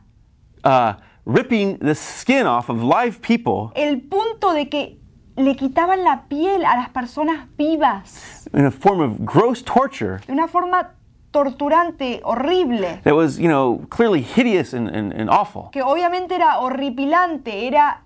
uh, 0.63 0.93
ripping 1.25 1.79
the 1.79 1.95
skin 1.95 2.47
off 2.47 2.69
of 2.69 2.81
live 2.81 3.21
people 3.21 3.73
el 3.75 3.99
punto 3.99 4.53
de 4.53 4.69
que 4.69 5.00
le 5.41 5.55
quitaban 5.55 6.03
la 6.03 6.23
piel 6.29 6.63
a 6.65 6.75
las 6.75 6.89
personas 6.89 7.47
vivas. 7.57 8.47
in 8.53 8.65
a 8.65 8.71
form 8.71 8.99
of 9.01 9.19
gross 9.25 9.63
torture 9.63 10.19
De 10.27 10.33
una 10.33 10.47
forma 10.47 10.91
torturante, 11.31 12.21
horrible. 12.23 12.99
that 13.03 13.15
was, 13.15 13.39
you 13.39 13.47
know, 13.47 13.85
clearly 13.89 14.21
hideous 14.21 14.73
and, 14.73 14.89
and, 14.89 15.13
and 15.13 15.29
awful. 15.29 15.69
Que 15.71 15.81
obviamente 15.81 16.35
era 16.35 16.59
horripilante, 16.59 17.67
era 17.67 18.01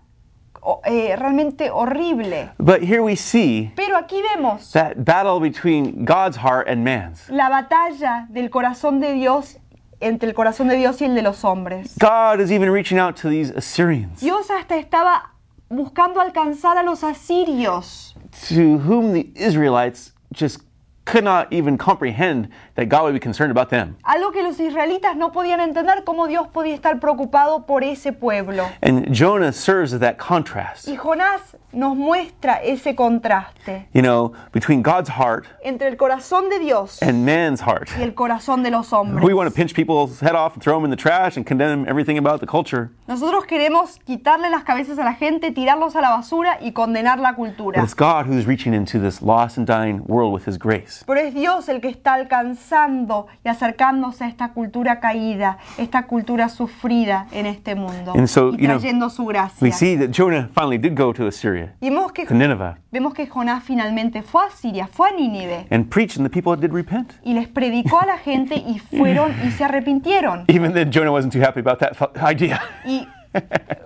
eh, 0.86 1.16
realmente 1.18 1.70
horrible. 1.70 2.52
But 2.60 2.82
here 2.84 3.02
we 3.02 3.16
see 3.16 3.72
Pero 3.76 3.98
aquí 3.98 4.22
vemos 4.36 4.72
that 4.74 5.04
battle 5.04 5.40
between 5.40 6.06
God's 6.06 6.38
heart 6.38 6.68
and 6.68 6.84
man's. 6.84 7.28
la 7.30 7.50
batalla 7.50 8.28
del 8.30 8.50
corazón 8.50 9.00
de 9.00 9.14
Dios 9.14 9.58
entre 10.02 10.30
el 10.30 10.36
corazón 10.36 10.68
de 10.68 10.76
Dios 10.76 11.02
y 11.02 11.06
el 11.06 11.16
de 11.16 11.22
los 11.24 11.44
hombres. 11.44 11.96
God 12.00 12.40
is 12.40 12.52
even 12.52 12.70
reaching 12.70 13.00
out 13.00 13.16
to 13.18 13.30
these 13.30 13.50
Assyrians, 13.52 14.20
Dios 14.22 14.50
hasta 14.52 14.76
estaba 14.78 15.32
buscando 15.70 16.20
alcanzar 16.20 16.78
a 16.78 16.84
los 16.84 17.04
asirios, 17.04 18.14
to 18.48 18.78
whom 18.80 19.14
the 19.14 19.30
Israelites 19.36 20.12
just 20.34 20.60
could 21.06 21.24
not 21.24 21.52
even 21.54 21.78
comprehend 21.78 22.50
that 22.74 22.90
God 22.90 23.04
would 23.04 23.14
be 23.14 23.20
concerned 23.20 23.52
about 23.52 23.70
them. 23.70 23.96
algo 24.04 24.32
que 24.32 24.42
los 24.42 24.60
israelitas 24.60 25.16
no 25.16 25.32
podían 25.32 25.60
entender 25.60 26.04
cómo 26.04 26.28
Dios 26.28 26.48
podía 26.48 26.74
estar 26.74 27.00
preocupado 27.00 27.66
por 27.68 27.84
ese 27.84 28.12
pueblo. 28.12 28.68
And 28.82 29.14
Jonah 29.14 29.52
serves 29.54 29.94
as 29.94 30.00
that 30.00 30.18
contrast, 30.18 30.88
Y 30.88 30.96
Jonás 30.98 31.56
nos 31.76 31.96
muestra 31.96 32.56
ese 32.64 32.96
contraste 32.96 33.88
you 33.94 34.02
know, 34.02 34.32
between 34.54 34.82
God's 34.82 35.10
heart 35.10 35.46
entre 35.64 35.88
el 35.90 35.98
corazón 35.98 36.50
de 36.50 36.60
Dios 36.60 37.02
and 37.02 37.26
man's 37.26 37.62
heart. 37.62 37.90
y 37.98 38.02
el 38.04 38.14
corazón 38.14 38.64
de 38.64 38.72
los 38.72 38.92
hombres. 38.94 39.24
We 39.24 39.34
want 39.34 39.50
to 39.50 39.56
pinch 39.56 39.74
people's 39.74 40.20
head 40.22 40.36
off 40.36 40.54
and 40.56 40.64
throw 40.64 40.76
them 40.78 40.86
in 40.86 40.92
the 40.92 40.98
trash 40.98 41.38
and 41.38 41.46
condemn 41.46 41.86
everything 41.88 42.18
about 42.18 42.40
the 42.40 42.48
culture. 42.48 42.90
Nosotros 43.08 43.46
queremos 43.46 44.00
quitarle 44.06 44.50
las 44.50 44.64
cabezas 44.64 44.98
a 45.00 45.04
la 45.04 45.14
gente, 45.14 45.52
tirarlos 45.52 45.96
a 45.96 46.02
la 46.02 46.10
basura 46.10 46.58
y 46.62 46.72
condenar 46.72 47.20
la 47.20 47.32
But 47.34 47.38
cultura. 47.38 47.84
it's 47.84 47.94
God 47.94 48.26
who's 48.26 48.46
reaching 48.48 48.74
into 48.74 49.00
this 49.00 49.22
lost 49.22 49.58
and 49.58 49.68
dying 49.68 50.02
world 50.08 50.34
with 50.34 50.48
his 50.48 50.58
grace. 50.58 51.04
Pero 51.06 51.20
es 51.20 51.34
Dios 51.34 51.68
el 51.70 51.82
que 51.82 51.90
está 51.90 52.14
alcanzando 52.16 53.28
y 53.44 53.50
acercándose 53.50 54.24
a 54.24 54.28
esta 54.28 54.54
cultura 54.54 55.00
caída, 55.00 55.58
esta 55.78 56.08
cultura 56.08 56.50
sufrida 56.50 57.28
en 57.32 57.46
este 57.46 57.76
mundo 57.76 58.14
so, 58.28 58.50
y 58.54 58.58
you 58.62 58.68
know, 58.68 58.80
trayendo 58.80 59.10
su 59.10 59.24
We 59.26 59.34
gracia. 59.34 59.72
see 59.72 59.96
that 59.98 60.10
Jonah 60.12 60.50
finally 60.54 60.78
did 60.78 60.96
go 60.96 61.14
to 61.14 61.28
Assyria, 61.28 61.65
Y 61.82 61.90
vemos 61.90 62.12
que, 62.12 62.26
to 62.26 62.34
Nineveh, 62.34 62.76
vemos 62.92 63.14
que 63.14 63.28
Jonás 63.28 63.64
finalmente 63.64 64.22
fue 64.22 64.46
a 64.46 64.50
Siria, 64.50 64.88
fue 64.88 65.10
a 65.10 65.14
Nínive 65.14 65.68
and 65.72 65.90
preached, 65.90 66.18
and 66.18 66.26
the 66.26 66.30
people 66.30 66.56
did 66.56 66.74
repent. 66.74 67.14
y 67.24 67.34
les 67.34 67.48
predicó 67.48 68.00
a 68.02 68.06
la 68.06 68.18
gente 68.18 68.56
y 68.56 68.80
fueron 68.98 69.34
y 69.46 69.52
se 69.52 69.64
arrepintieron. 69.64 70.46
Even 70.48 70.74
then, 70.74 70.92
Jonah 70.92 71.12
wasn't 71.12 71.34
too 71.34 71.42
happy 71.42 71.60
about 71.60 71.80
that 71.80 71.96
idea. 72.30 72.62
Y 72.86 73.08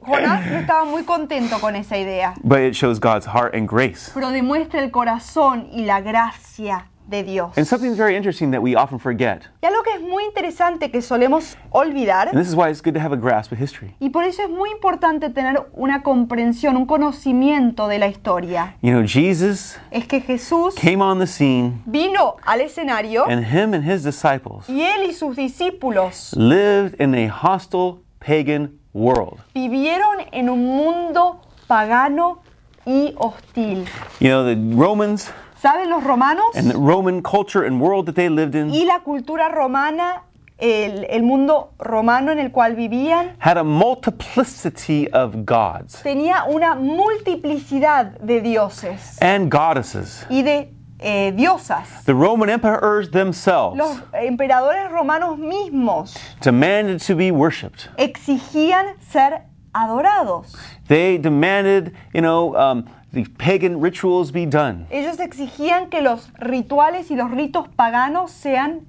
Jonás 0.02 0.46
no 0.46 0.58
estaba 0.60 0.86
muy 0.86 1.04
contento 1.04 1.60
con 1.60 1.76
esa 1.76 1.98
idea, 1.98 2.34
but 2.44 2.60
it 2.60 2.74
shows 2.76 3.00
God's 3.00 3.26
heart 3.26 3.56
and 3.56 3.68
grace. 3.68 4.12
pero 4.14 4.30
demuestra 4.30 4.80
el 4.82 4.92
corazón 4.92 5.68
y 5.72 5.86
la 5.86 6.02
gracia 6.02 6.86
de 7.10 7.24
Dios. 7.24 7.58
And 7.58 7.66
something 7.66 7.96
very 7.96 8.16
interesting 8.16 8.52
that 8.52 8.62
we 8.62 8.76
often 8.76 9.00
forget, 9.00 9.44
Y 9.62 9.66
algo 9.68 9.84
que 9.84 9.94
es 9.96 10.02
muy 10.02 10.24
interesante 10.26 10.92
que 10.92 11.02
solemos 11.02 11.58
olvidar, 11.72 12.28
and 12.30 12.38
this 12.38 12.48
is 12.48 12.56
why 12.56 12.70
it's 12.70 12.82
good 12.82 12.94
to 12.94 13.00
have 13.00 13.14
a 13.14 13.18
grasp 13.18 13.52
of 13.52 13.60
history. 13.60 13.96
y 14.00 14.10
por 14.10 14.24
eso 14.24 14.44
es 14.44 14.50
muy 14.50 14.70
importante 14.72 15.30
tener 15.30 15.68
una 15.74 16.04
comprensión, 16.04 16.76
un 16.78 16.86
conocimiento 16.86 17.88
de 17.88 18.00
la 18.00 18.08
historia, 18.08 18.76
You 18.82 18.92
know, 18.92 19.04
Jesus 19.06 19.78
es 19.92 20.06
que 20.08 20.22
Jesús 20.22 20.76
came 20.76 21.02
on 21.02 21.20
the 21.20 21.28
scene, 21.28 21.82
vino 21.86 22.38
al 22.46 22.62
escenario 22.62 23.26
and 23.28 23.44
him 23.46 23.74
and 23.74 23.84
his 23.84 24.04
disciples 24.04 24.70
y 24.70 24.82
él 24.82 25.10
y 25.10 25.14
sus 25.14 25.36
discípulos 25.36 26.34
lived 26.36 26.96
in 27.02 27.16
a 27.16 27.28
hostile 27.30 28.00
pagan 28.20 28.78
world. 28.94 29.40
vivieron 29.54 30.18
en 30.32 30.50
un 30.50 30.66
mundo 30.66 31.42
pagano 31.68 32.42
y 32.86 33.14
hostil. 33.18 33.86
You 34.20 34.30
know, 34.30 34.44
the 34.46 34.56
Romans 34.76 35.32
¿Saben 35.62 35.90
los 35.90 36.04
romanos? 36.04 36.46
and 36.56 36.70
the 36.72 36.78
Roman 36.78 37.22
culture 37.22 37.66
and 37.66 37.82
world 37.82 38.06
that 38.06 38.16
they 38.16 38.30
lived 38.30 38.56
in 38.56 38.70
Y 38.72 38.86
la 38.86 39.00
cultura 39.04 39.50
romana, 39.50 40.24
el, 40.58 41.06
el 41.10 41.22
mundo 41.24 41.74
romano 41.80 42.32
en 42.32 42.40
el 42.40 42.50
cual 42.52 42.76
vivían, 42.76 43.36
had 43.40 43.58
a 43.58 43.64
multiplicity 43.64 45.10
of 45.12 45.46
gods 45.46 46.02
tenía 46.04 46.46
una 46.48 46.76
multiplicidad 46.76 48.18
de 48.20 48.42
dioses 48.42 49.18
and 49.22 49.50
goddesses. 49.52 50.26
y 50.30 50.42
de 50.44 50.70
eh, 51.02 51.32
diosas. 51.36 52.04
The 52.06 52.14
Roman 52.14 52.50
emperors 52.50 53.10
themselves 53.12 53.78
Los 53.78 53.98
emperadores 54.14 54.92
romanos 54.92 55.38
mismos 55.40 56.16
demanded 56.42 57.00
to 57.08 57.16
be 57.16 57.32
worshipped. 57.32 57.90
exigían 57.98 58.96
ser 59.02 59.44
adorados. 59.74 60.56
They 60.88 61.18
demanded, 61.18 61.94
you 62.14 62.22
know, 62.22 62.56
um, 62.58 62.86
the 63.14 63.26
pagan 63.38 63.82
rituals 63.82 64.32
be 64.32 64.46
done. 64.46 64.86
Ellos 64.90 65.20
exigían 65.20 65.90
que 65.90 66.02
los 66.02 66.30
rituales 66.40 67.10
y 67.12 67.16
los 67.16 67.32
ritos 67.32 67.68
paganos 67.76 68.32
sean 68.32 68.86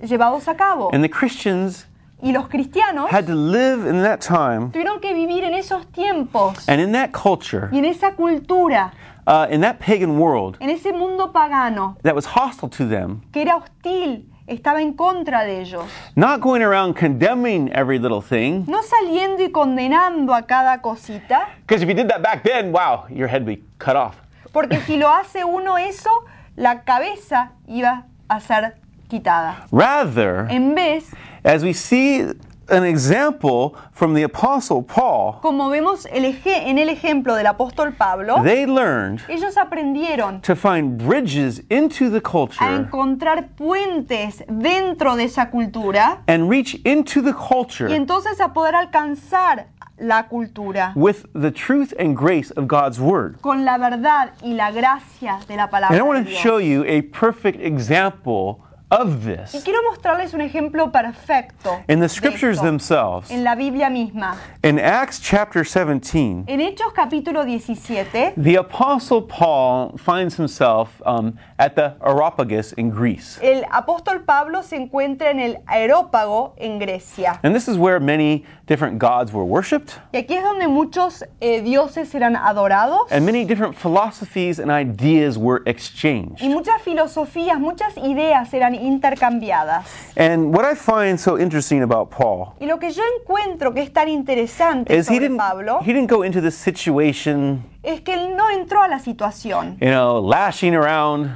llevados 0.00 0.48
a 0.48 0.56
cabo. 0.56 0.90
And 0.92 1.02
the 1.02 1.10
Christians 1.10 1.86
Y 2.22 2.32
los 2.32 2.48
cristianos 2.48 3.10
had 3.10 3.26
to 3.26 3.34
live 3.34 3.86
in 3.86 4.02
that 4.02 4.20
time 4.20 4.70
tuvieron 4.70 4.98
que 5.00 5.12
vivir 5.12 5.44
en 5.44 5.52
esos 5.52 5.86
tiempos 5.92 6.66
and 6.68 6.80
in 6.80 6.92
that 6.92 7.10
culture, 7.12 7.68
y 7.70 7.78
en 7.78 7.84
esa 7.84 8.12
cultura, 8.12 8.92
uh, 9.26 9.46
in 9.50 9.60
that 9.60 9.78
pagan 9.78 10.18
world 10.18 10.56
en 10.60 10.70
ese 10.70 10.90
mundo 10.92 11.32
pagano 11.32 11.98
that 12.02 12.14
was 12.14 12.24
hostile 12.24 12.70
to 12.70 12.86
them, 12.88 13.20
que 13.30 13.42
era 13.42 13.56
hostil, 13.56 14.24
estaba 14.46 14.80
en 14.82 14.92
contra 14.94 15.44
de 15.44 15.60
ellos. 15.60 15.84
not 16.16 16.40
going 16.40 16.62
around 16.62 16.94
condemning 16.94 17.70
every 17.74 17.98
little 17.98 18.20
thing. 18.20 18.64
No 18.66 18.82
saliendo 18.82 19.42
y 19.42 19.50
condenando 19.50 20.34
a 20.34 20.42
cada 20.42 20.80
cosita, 20.80 21.48
Because 21.66 21.82
if 21.82 21.88
you 21.88 21.94
did 21.94 22.08
that 22.08 22.22
back 22.22 22.42
then, 22.44 22.72
wow, 22.72 23.04
your 23.08 23.28
head 23.28 23.44
would 23.44 23.58
be 23.58 23.62
cut 23.78 23.96
off. 23.96 24.16
porque 24.52 24.80
si 24.86 24.96
lo 24.96 25.08
hace 25.10 25.44
uno 25.44 25.76
eso, 25.78 26.10
la 26.56 26.82
cabeza 26.84 27.52
iba 27.66 28.04
a 28.28 28.40
ser 28.40 28.74
quitada. 29.08 29.66
Rather, 29.72 30.46
En 30.50 30.74
vez, 30.74 31.10
as 31.44 31.62
we 31.64 31.72
see 31.72 32.24
an 32.68 32.84
example 32.84 33.74
from 33.92 34.14
the 34.14 34.22
Apostle 34.24 34.82
Paul, 34.82 35.40
como 35.42 35.68
vemos 35.70 36.06
el 36.10 36.24
eje- 36.24 36.68
en 36.68 36.78
el 36.78 36.88
ejemplo 36.88 37.34
del 37.34 37.46
apóstol 37.46 37.94
Pablo, 37.96 38.42
they 38.42 38.66
learned 38.66 39.20
ellos 39.28 39.56
aprendieron 39.56 40.40
to 40.42 40.54
find 40.56 40.98
bridges 40.98 41.62
into 41.70 42.10
the 42.10 42.20
culture 42.20 42.64
a 42.64 42.74
encontrar 42.74 43.48
puentes 43.56 44.44
dentro 44.48 45.16
de 45.16 45.24
esa 45.24 45.50
cultura 45.50 46.22
and 46.26 46.50
reach 46.50 46.74
into 46.84 47.22
the 47.22 47.32
culture 47.34 47.88
y 47.90 47.94
entonces 47.94 48.40
a 48.40 48.52
poder 48.52 48.74
alcanzar 48.74 49.66
la 49.96 50.24
cultura 50.28 50.92
with 50.96 51.24
the 51.40 51.52
truth 51.52 51.92
and 52.00 52.16
grace 52.16 52.50
of 52.56 52.66
God's 52.66 52.98
Word. 52.98 53.40
con 53.40 53.64
la 53.64 53.78
verdad 53.78 54.32
y 54.42 54.54
la 54.54 54.72
gracia 54.72 55.38
de 55.46 55.56
la 55.56 55.68
palabra 55.70 55.96
And 55.96 56.04
I 56.04 56.08
want 56.08 56.26
to 56.26 56.32
show 56.32 56.58
you 56.58 56.84
a 56.84 57.02
perfect 57.02 57.60
example 57.60 58.63
of 58.90 59.26
Y 59.26 59.60
quiero 59.62 59.82
mostrarles 59.90 60.34
un 60.34 60.40
ejemplo 60.40 60.92
perfecto 60.92 61.82
in 61.88 61.98
the 62.00 62.06
de 62.06 62.08
scriptures 62.08 62.58
esto, 62.58 62.64
themselves. 62.66 63.30
en 63.30 63.42
la 63.42 63.54
Biblia 63.54 63.88
misma. 63.88 64.36
In 64.62 64.78
Acts 64.78 65.18
chapter 65.20 65.64
17, 65.64 66.44
En 66.46 66.60
Hechos 66.60 66.92
capítulo 66.94 67.44
17, 67.44 68.34
the 68.36 68.56
Apostle 68.56 69.22
Paul 69.22 69.96
finds 69.96 70.36
himself 70.36 71.00
um, 71.06 71.36
at 71.58 71.74
the 71.74 71.94
Areopagus 72.02 72.72
in 72.74 72.90
Greece. 72.90 73.38
el 73.42 73.64
apóstol 73.70 74.24
Pablo 74.24 74.62
se 74.62 74.76
encuentra 74.76 75.30
en 75.30 75.40
el 75.40 75.56
Aerópago 75.66 76.52
en 76.58 76.78
Grecia. 76.78 77.40
And 77.42 77.54
this 77.54 77.68
is 77.68 77.76
where 77.78 77.98
many 77.98 78.44
different 78.66 78.98
gods 78.98 79.32
were 79.32 79.44
worshipped, 79.44 79.98
Y 80.12 80.18
aquí 80.18 80.34
es 80.34 80.42
donde 80.44 80.68
muchos 80.68 81.24
eh, 81.40 81.62
dioses 81.62 82.14
eran 82.14 82.36
adorados 82.36 83.10
and 83.10 83.24
many 83.24 83.44
different 83.44 83.74
philosophies 83.74 84.58
and 84.58 84.70
ideas 84.70 85.36
were 85.38 85.62
exchanged. 85.66 86.40
y 86.42 86.48
muchas 86.48 86.80
filosofías, 86.82 87.58
muchas 87.58 87.96
ideas 87.96 88.52
eran 88.54 88.73
intercambiadas. 88.74 89.86
And 90.16 90.54
what 90.54 90.64
I 90.70 90.74
find 90.76 91.18
so 91.18 91.38
interesting 91.38 91.82
about 91.82 92.10
Paul 92.10 92.54
Y 92.60 92.66
lo 92.66 92.78
que 92.78 92.90
yo 92.90 93.02
encuentro 93.20 93.72
que 93.74 93.82
es 93.82 93.92
tan 93.92 94.08
interesante 94.08 94.94
is 94.94 95.08
he 95.08 95.14
sobre 95.14 95.20
didn't, 95.28 95.38
Pablo 95.38 95.80
he 95.82 95.92
didn't 95.92 96.10
go 96.10 96.24
into 96.24 96.40
this 96.40 96.54
situation, 96.54 97.62
es 97.82 98.00
que 98.00 98.14
él 98.14 98.36
no 98.36 98.50
entró 98.50 98.82
a 98.82 98.88
la 98.88 98.98
situación 98.98 99.76
you 99.80 99.88
know, 99.88 100.20
lashing 100.20 100.74
around, 100.74 101.30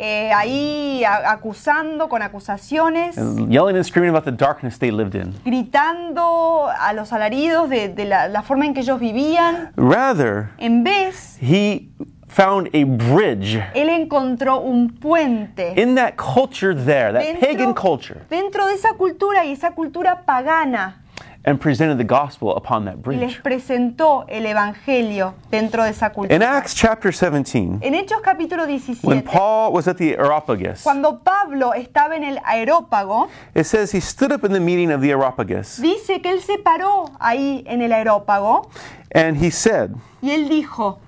eh, 0.00 0.30
ahí 0.32 1.02
a- 1.04 1.32
acusando 1.32 2.08
con 2.08 2.22
acusaciones, 2.22 3.16
yelling 3.48 3.74
and 3.76 3.84
screaming 3.84 4.10
about 4.10 4.24
the 4.24 4.30
darkness 4.30 4.78
they 4.78 4.90
lived 4.92 5.14
in. 5.16 5.34
gritando 5.44 6.68
a 6.68 6.92
los 6.92 7.12
alaridos 7.12 7.68
de, 7.68 7.88
de 7.88 8.04
la, 8.04 8.28
la 8.28 8.42
forma 8.42 8.64
en 8.66 8.74
que 8.74 8.80
ellos 8.80 9.00
vivían. 9.00 9.72
Rather, 9.76 10.50
En 10.58 10.84
vez, 10.84 11.36
he 11.42 11.88
found 12.28 12.68
a 12.74 12.84
bridge 12.84 13.56
Él 13.74 13.88
encontró 13.88 14.60
un 14.60 14.90
puente 14.90 15.74
in 15.76 15.94
that 15.94 16.16
culture 16.16 16.74
there, 16.74 17.12
that 17.12 17.40
pagan 17.40 17.74
culture, 17.74 18.20
dentro 18.30 18.66
de 18.66 18.74
esa 18.74 18.94
cultura 18.94 19.44
y 19.44 19.52
esa 19.52 19.72
cultura 19.72 20.24
pagana 20.24 21.02
and 21.44 21.60
presented 21.60 21.96
the 21.96 22.04
gospel 22.04 22.54
upon 22.56 22.84
that 22.84 22.96
y 23.06 23.12
les 23.12 23.32
bridge. 23.32 23.42
presentó 23.42 24.26
el 24.28 24.44
evangelio 24.44 25.34
dentro 25.50 25.82
de 25.84 25.90
esa 25.90 26.06
In 26.08 26.12
cultura. 26.12 26.56
Acts 26.58 26.74
chapter 26.74 27.10
17, 27.10 27.78
En 27.80 27.94
Hechos 27.94 28.20
capítulo 28.22 28.66
when 29.02 29.22
17, 29.22 29.22
Paul 29.22 29.72
was 29.72 29.88
at 29.88 29.96
the 29.96 30.14
Areopagus, 30.16 30.82
cuando 30.82 31.18
Pablo 31.20 31.72
estaba 31.72 32.16
en 32.16 32.24
el 32.24 32.38
aerópago, 32.44 33.28
it 33.54 33.64
says 33.64 33.92
he 33.92 34.00
stood 34.00 34.32
up 34.32 34.44
in 34.44 34.52
the 34.52 34.60
meeting 34.60 34.90
of 34.90 35.00
the 35.00 35.10
Areopagus 35.10 35.80
dice 35.80 36.20
que 36.20 36.30
él 36.30 36.42
se 36.42 36.58
paró 36.58 37.10
ahí 37.18 37.62
en 37.66 37.80
el 37.80 37.92
aerópago 37.92 38.68
and 39.14 39.36
he 39.36 39.50
said, 39.50 39.94
y 40.20 40.30
él 40.32 40.48
dijo, 40.48 40.98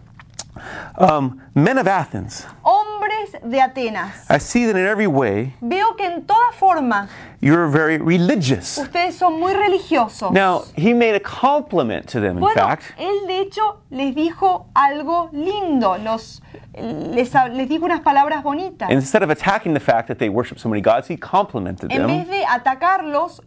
um, 0.98 1.40
Men 1.54 1.78
of 1.78 1.86
Athens, 1.86 2.46
hombres 2.62 3.32
de 3.42 3.60
Atenas, 3.60 4.26
I 4.30 4.38
see 4.38 4.66
that 4.66 4.76
in 4.76 4.86
every 4.86 5.06
way 5.06 5.54
veo 5.60 5.94
que 5.96 6.04
en 6.06 6.22
toda 6.24 6.52
forma 6.58 7.08
you're 7.40 7.68
very 7.68 7.98
religious. 7.98 8.78
ustedes 8.78 9.16
son 9.16 9.38
muy 9.40 9.52
religiosos. 9.54 10.30
Now, 10.32 10.64
he 10.76 10.92
made 10.94 11.14
a 11.14 11.20
compliment 11.20 12.06
to 12.08 12.20
them, 12.20 12.36
in 12.36 12.40
Bueno, 12.40 12.54
fact. 12.60 12.92
él 12.98 13.26
de 13.26 13.40
hecho 13.40 13.80
les 13.90 14.14
dijo 14.14 14.66
algo 14.74 15.30
lindo, 15.32 15.96
los, 15.98 16.42
les, 16.74 17.32
les 17.52 17.68
dijo 17.68 17.84
unas 17.86 18.00
palabras 18.00 18.42
bonitas. 18.42 18.90
Instead 18.90 19.22
of 19.22 19.30
attacking 19.30 19.72
the 19.74 19.80
fact 19.80 20.08
that 20.08 20.18
they 20.18 20.28
worship 20.28 20.58
so 20.58 20.68
many 20.68 20.82
gods, 20.82 21.08
he 21.08 21.16
complimented 21.16 21.90
En 21.92 22.06
vez 22.06 22.26
them. 22.26 22.30
de 22.30 22.44
atacarlos, 22.44 23.40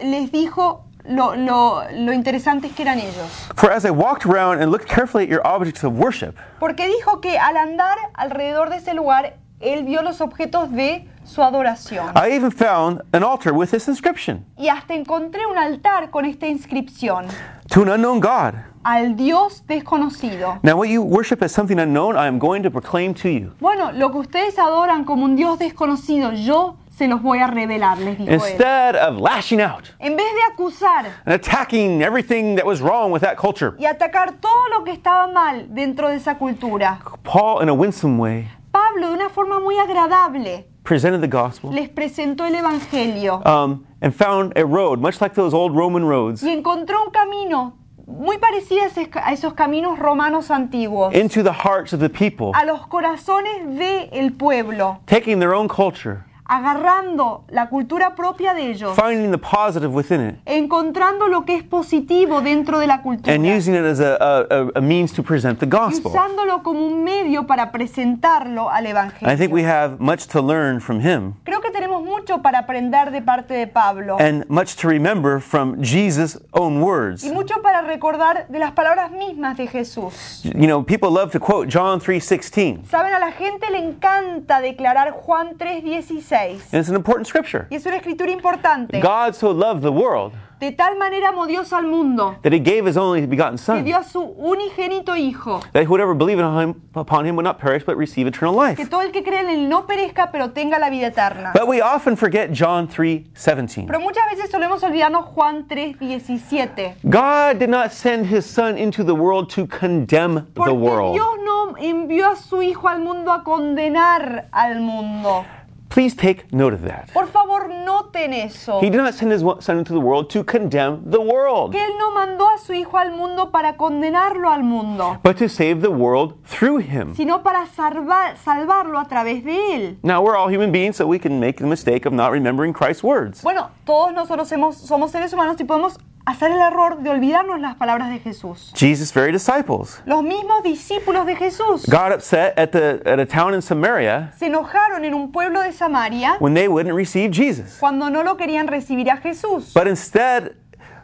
les 0.00 0.30
dijo 0.32 0.84
lo, 1.08 1.34
lo, 1.34 1.82
lo 1.92 2.12
interesantes 2.12 2.72
que 2.72 2.82
eran 2.82 2.98
ellos. 2.98 3.48
For 3.56 3.70
as 3.72 3.84
I 3.84 3.90
walked 3.90 4.26
around 4.26 4.60
and 4.62 4.70
looked 4.70 4.86
carefully 4.88 5.24
at 5.24 5.30
your 5.30 5.44
objects 5.46 5.82
of 5.84 5.94
worship, 5.94 6.36
Porque 6.60 6.86
dijo 6.86 7.20
que 7.20 7.38
al 7.38 7.56
andar 7.56 7.96
alrededor 8.14 8.70
de 8.70 8.76
ese 8.76 8.94
lugar, 8.94 9.36
él 9.60 9.84
vio 9.84 10.02
los 10.02 10.20
objetos 10.20 10.70
de 10.70 11.08
su 11.24 11.42
adoración. 11.42 12.12
I 12.14 12.30
even 12.36 12.50
found 12.50 13.02
an 13.12 13.22
altar 13.24 13.52
with 13.52 13.70
this 13.70 13.88
inscription 13.88 14.44
Y 14.56 14.68
hasta 14.68 14.94
encontré 14.94 15.46
un 15.46 15.58
altar 15.58 16.10
con 16.10 16.24
esta 16.24 16.46
inscripción. 16.46 17.26
to 17.68 17.82
an 17.82 17.88
unknown 17.90 18.20
God. 18.20 18.54
Al 18.84 19.16
Dios 19.16 19.64
desconocido. 19.66 20.60
Now, 20.62 20.76
what 20.76 20.88
you 20.88 21.02
worship 21.02 21.42
as 21.42 21.52
something 21.52 21.78
unknown, 21.78 22.16
I 22.16 22.26
am 22.28 22.38
going 22.38 22.62
to 22.62 22.70
proclaim 22.70 23.12
to 23.14 23.28
you. 23.28 23.52
Bueno, 23.60 23.90
lo 23.92 24.10
que 24.12 24.18
ustedes 24.20 24.58
adoran 24.58 25.04
como 25.04 25.24
un 25.24 25.36
Dios 25.36 25.58
desconocido, 25.58 26.32
yo 26.32 26.76
se 26.98 27.06
los 27.06 27.22
voy 27.22 27.38
a 27.38 27.46
revelar, 27.46 27.96
les 27.98 28.18
dijo 28.18 28.28
él. 28.28 28.34
Instead 28.34 28.96
of 28.96 29.20
lashing 29.20 29.60
out 29.60 29.94
En 30.00 30.16
vez 30.16 30.26
de 30.34 30.52
acusar 30.52 31.06
and 31.24 31.32
attacking 31.32 32.02
everything 32.02 32.56
that 32.56 32.66
was 32.66 32.80
wrong 32.80 33.12
with 33.12 33.20
that 33.22 33.36
culture, 33.36 33.74
y 33.78 33.86
atacar 33.86 34.40
todo 34.40 34.68
lo 34.76 34.84
que 34.84 34.92
estaba 34.92 35.28
mal 35.28 35.72
dentro 35.72 36.08
de 36.08 36.16
esa 36.16 36.36
cultura, 36.36 36.98
Paul, 37.22 37.62
in 37.62 37.68
a 37.68 37.74
winsome 37.74 38.18
way, 38.18 38.48
Pablo 38.72 39.08
de 39.08 39.14
una 39.14 39.28
forma 39.28 39.60
muy 39.60 39.78
agradable 39.78 40.66
presented 40.82 41.20
the 41.20 41.28
gospel 41.28 41.70
les 41.70 41.88
presentó 41.88 42.44
el 42.46 42.54
Evangelio 42.54 43.46
um, 43.46 43.86
and 44.02 44.12
found 44.12 44.52
a 44.56 44.64
road, 44.64 44.98
much 44.98 45.20
like 45.20 45.34
those 45.34 45.54
old 45.54 45.76
Roman 45.76 46.04
roads, 46.04 46.42
y 46.42 46.50
encontró 46.50 47.04
un 47.04 47.12
camino 47.12 47.74
muy 48.06 48.38
parecido 48.38 48.82
a 49.22 49.32
esos 49.32 49.52
caminos 49.52 49.98
romanos 49.98 50.50
antiguos, 50.50 51.14
into 51.14 51.44
the 51.44 51.52
hearts 51.52 51.92
of 51.92 52.00
the 52.00 52.08
people, 52.08 52.52
a 52.54 52.64
los 52.64 52.86
corazones 52.88 53.76
del 53.76 54.32
pueblo, 54.32 54.98
taking 55.06 55.38
their 55.38 55.54
own 55.54 55.68
culture, 55.68 56.24
agarrando 56.48 57.44
la 57.50 57.68
cultura 57.68 58.14
propia 58.14 58.54
de 58.54 58.70
ellos, 58.70 58.94
finding 58.96 59.30
the 59.30 59.38
positive 59.38 59.88
within 59.94 60.28
it, 60.30 60.34
encontrando 60.46 61.28
lo 61.28 61.44
que 61.44 61.54
es 61.56 61.62
positivo 61.62 62.40
dentro 62.40 62.78
de 62.78 62.86
la 62.86 63.02
cultura 63.02 63.34
and 63.34 63.44
using 63.46 63.74
it 63.74 63.84
as 63.84 64.00
a, 64.00 64.16
a, 64.16 64.68
a 64.76 64.80
means 64.80 65.12
to 65.12 65.22
present 65.22 65.58
the 65.60 65.66
y 65.66 65.68
gospel. 65.68 66.10
usándolo 66.10 66.62
como 66.62 66.84
un 66.86 67.04
medio 67.04 67.46
para 67.46 67.70
presentarlo 67.70 68.70
al 68.70 68.86
I 68.86 69.36
think 69.36 69.52
we 69.52 69.60
Evangelio. 69.60 69.68
have 69.68 70.00
much 70.00 70.26
to 70.28 70.40
learn 70.40 70.80
from 70.80 71.00
him 71.00 71.34
Creo 71.44 71.60
que 71.60 71.70
tenemos 71.70 72.02
mucho 72.02 72.40
para 72.40 72.60
aprender 72.60 73.10
de 73.10 73.20
parte 73.20 73.52
de 73.54 73.66
Pablo 73.66 74.16
and 74.18 74.44
much 74.48 74.76
to 74.76 74.88
remember 74.88 75.40
from 75.40 75.76
Jesus' 75.82 76.38
own 76.52 76.80
words. 76.82 77.24
y 77.24 77.30
mucho 77.30 77.60
para 77.62 77.82
recordar 77.82 78.46
de 78.48 78.58
las 78.58 78.72
palabras 78.72 79.10
mismas 79.12 79.56
de 79.58 79.66
Jesús. 79.66 80.40
You 80.44 80.66
know, 80.66 80.82
people 80.82 81.10
love 81.10 81.30
to 81.32 81.40
quote 81.40 81.68
John 81.68 82.00
3:16, 82.00 82.86
Saben, 82.88 83.12
a 83.12 83.18
la 83.18 83.32
gente 83.32 83.70
le 83.70 83.78
encanta 83.78 84.60
declarar 84.60 85.10
Juan 85.12 85.56
3:16 85.58 86.37
and 86.46 86.80
it's 86.80 86.88
an 86.88 86.96
important 86.96 87.26
scripture. 87.26 87.66
y 87.70 87.76
es 87.76 87.86
una 87.86 87.96
escritura 87.96 88.30
importante. 88.30 89.00
God 89.00 89.34
so 89.34 89.50
loved 89.50 89.82
the 89.82 89.92
world 89.92 90.32
De 90.60 90.72
tal 90.72 90.96
manera 90.98 91.28
amó 91.28 91.46
Dios 91.46 91.72
al 91.72 91.84
mundo 91.84 92.36
that 92.42 92.52
he 92.52 92.58
gave 92.58 92.84
his 92.84 92.96
only 92.96 93.24
begotten 93.26 93.56
que 93.56 93.64
son, 93.64 93.84
dio 93.84 93.96
a 93.96 94.02
su 94.02 94.20
unigénito 94.20 95.16
Hijo, 95.16 95.60
that 95.72 95.84
whoever 95.84 96.14
believe 96.14 96.40
in 96.40 96.44
him, 96.44 96.82
upon 96.96 97.24
him 97.24 97.36
would 97.36 97.44
not 97.44 97.60
perish 97.60 97.84
but 97.84 97.96
receive 97.96 98.26
eternal 98.26 98.54
life. 98.56 98.76
que 98.76 98.86
todo 98.86 99.02
el 99.02 99.12
que 99.12 99.22
cree 99.22 99.38
en 99.38 99.50
él 99.50 99.68
no 99.68 99.86
perezca, 99.86 100.32
pero 100.32 100.50
tenga 100.50 100.80
la 100.80 100.90
vida 100.90 101.06
eterna. 101.06 101.52
But 101.54 101.68
we 101.68 101.80
often 101.80 102.16
forget 102.16 102.50
John 102.52 102.88
3:17. 102.88 103.86
Pero 103.86 104.00
muchas 104.00 104.24
veces 104.32 104.50
solemos 104.50 104.82
olvidarnos 104.82 105.26
Juan 105.26 105.68
3:17. 105.68 106.96
God 107.04 107.60
did 107.60 107.70
not 107.70 107.92
send 107.92 108.26
his 108.26 108.44
son 108.44 108.76
into 108.76 109.04
the 109.04 109.14
world 109.14 109.48
to 109.54 109.64
condemn 109.68 110.48
the 110.54 110.74
world. 110.74 111.14
Dios 111.14 111.38
no 111.44 111.76
envió 111.78 112.32
a 112.32 112.36
su 112.36 112.62
Hijo 112.62 112.88
al 112.88 112.98
mundo 113.00 113.30
a 113.30 113.44
condenar 113.44 114.48
al 114.50 114.80
mundo. 114.80 115.44
Please 115.90 116.14
take 116.14 116.44
note 116.52 116.74
of 116.74 116.82
that. 116.82 117.10
Por 117.14 117.26
favor, 117.28 117.68
noten 117.68 118.32
eso. 118.34 118.78
He 118.80 118.90
did 118.90 118.98
not 118.98 119.14
send 119.14 119.32
his 119.32 119.42
son 119.60 119.78
into 119.78 119.92
the 119.94 120.00
world 120.00 120.28
to 120.30 120.44
condemn 120.44 121.02
the 121.10 121.18
world, 121.20 121.72
Que 121.72 121.80
Él 121.82 121.96
no 121.98 122.12
mandó 122.12 122.46
a 122.48 122.58
su 122.58 122.74
Hijo 122.74 122.98
al 122.98 123.10
mundo 123.12 123.50
para 123.50 123.76
condenarlo 123.76 124.50
al 124.50 124.62
mundo, 124.62 125.18
but 125.22 125.38
to 125.38 125.48
save 125.48 125.80
the 125.80 125.90
world 125.90 126.34
through 126.46 126.78
him. 126.78 127.14
sino 127.14 127.42
para 127.42 127.64
salvar, 127.66 128.36
salvarlo 128.36 128.98
a 128.98 129.06
través 129.08 129.42
de 129.44 129.74
Él. 129.74 129.98
Now, 130.02 130.20
we're 130.22 130.36
all 130.36 130.48
human 130.48 130.70
beings, 130.70 130.96
so 130.96 131.06
we 131.06 131.18
can 131.18 131.40
make 131.40 131.56
the 131.56 131.66
mistake 131.66 132.06
of 132.06 132.12
not 132.12 132.32
remembering 132.32 132.72
Christ's 132.74 133.02
words. 133.02 133.42
Bueno, 133.42 133.70
todos 133.86 134.12
nosotros 134.12 134.50
hemos- 134.52 134.76
somos 134.76 135.10
seres 135.10 135.32
humanos 135.32 135.56
y 135.58 135.64
podemos 135.64 135.98
hacer 136.28 136.50
el 136.52 136.60
error 136.60 136.98
de 136.98 137.10
olvidarnos 137.10 137.60
las 137.60 137.76
palabras 137.76 138.10
de 138.10 138.18
Jesús. 138.18 138.72
Jesus' 138.76 139.12
very 139.12 139.32
disciples 139.32 140.02
Los 140.04 140.22
mismos 140.22 140.62
discípulos 140.62 141.26
de 141.26 141.36
Jesús 141.36 141.84
got 141.86 142.12
upset 142.12 142.58
at, 142.58 142.70
the, 142.70 143.00
at 143.06 143.18
a 143.18 143.26
town 143.26 143.54
in 143.54 143.62
Samaria 143.62 144.32
se 144.38 144.46
enojaron 144.46 145.04
en 145.04 145.14
un 145.14 145.32
pueblo 145.32 145.62
de 145.62 145.72
Samaria 145.72 146.36
when 146.40 146.54
they 146.54 146.68
wouldn't 146.68 146.94
receive 146.94 147.30
Jesus. 147.32 147.78
cuando 147.80 148.10
no 148.10 148.22
lo 148.22 148.36
querían 148.36 148.66
recibir 148.66 149.10
a 149.10 149.16
Jesús. 149.16 149.72
But 149.74 149.86
instead 149.86 150.54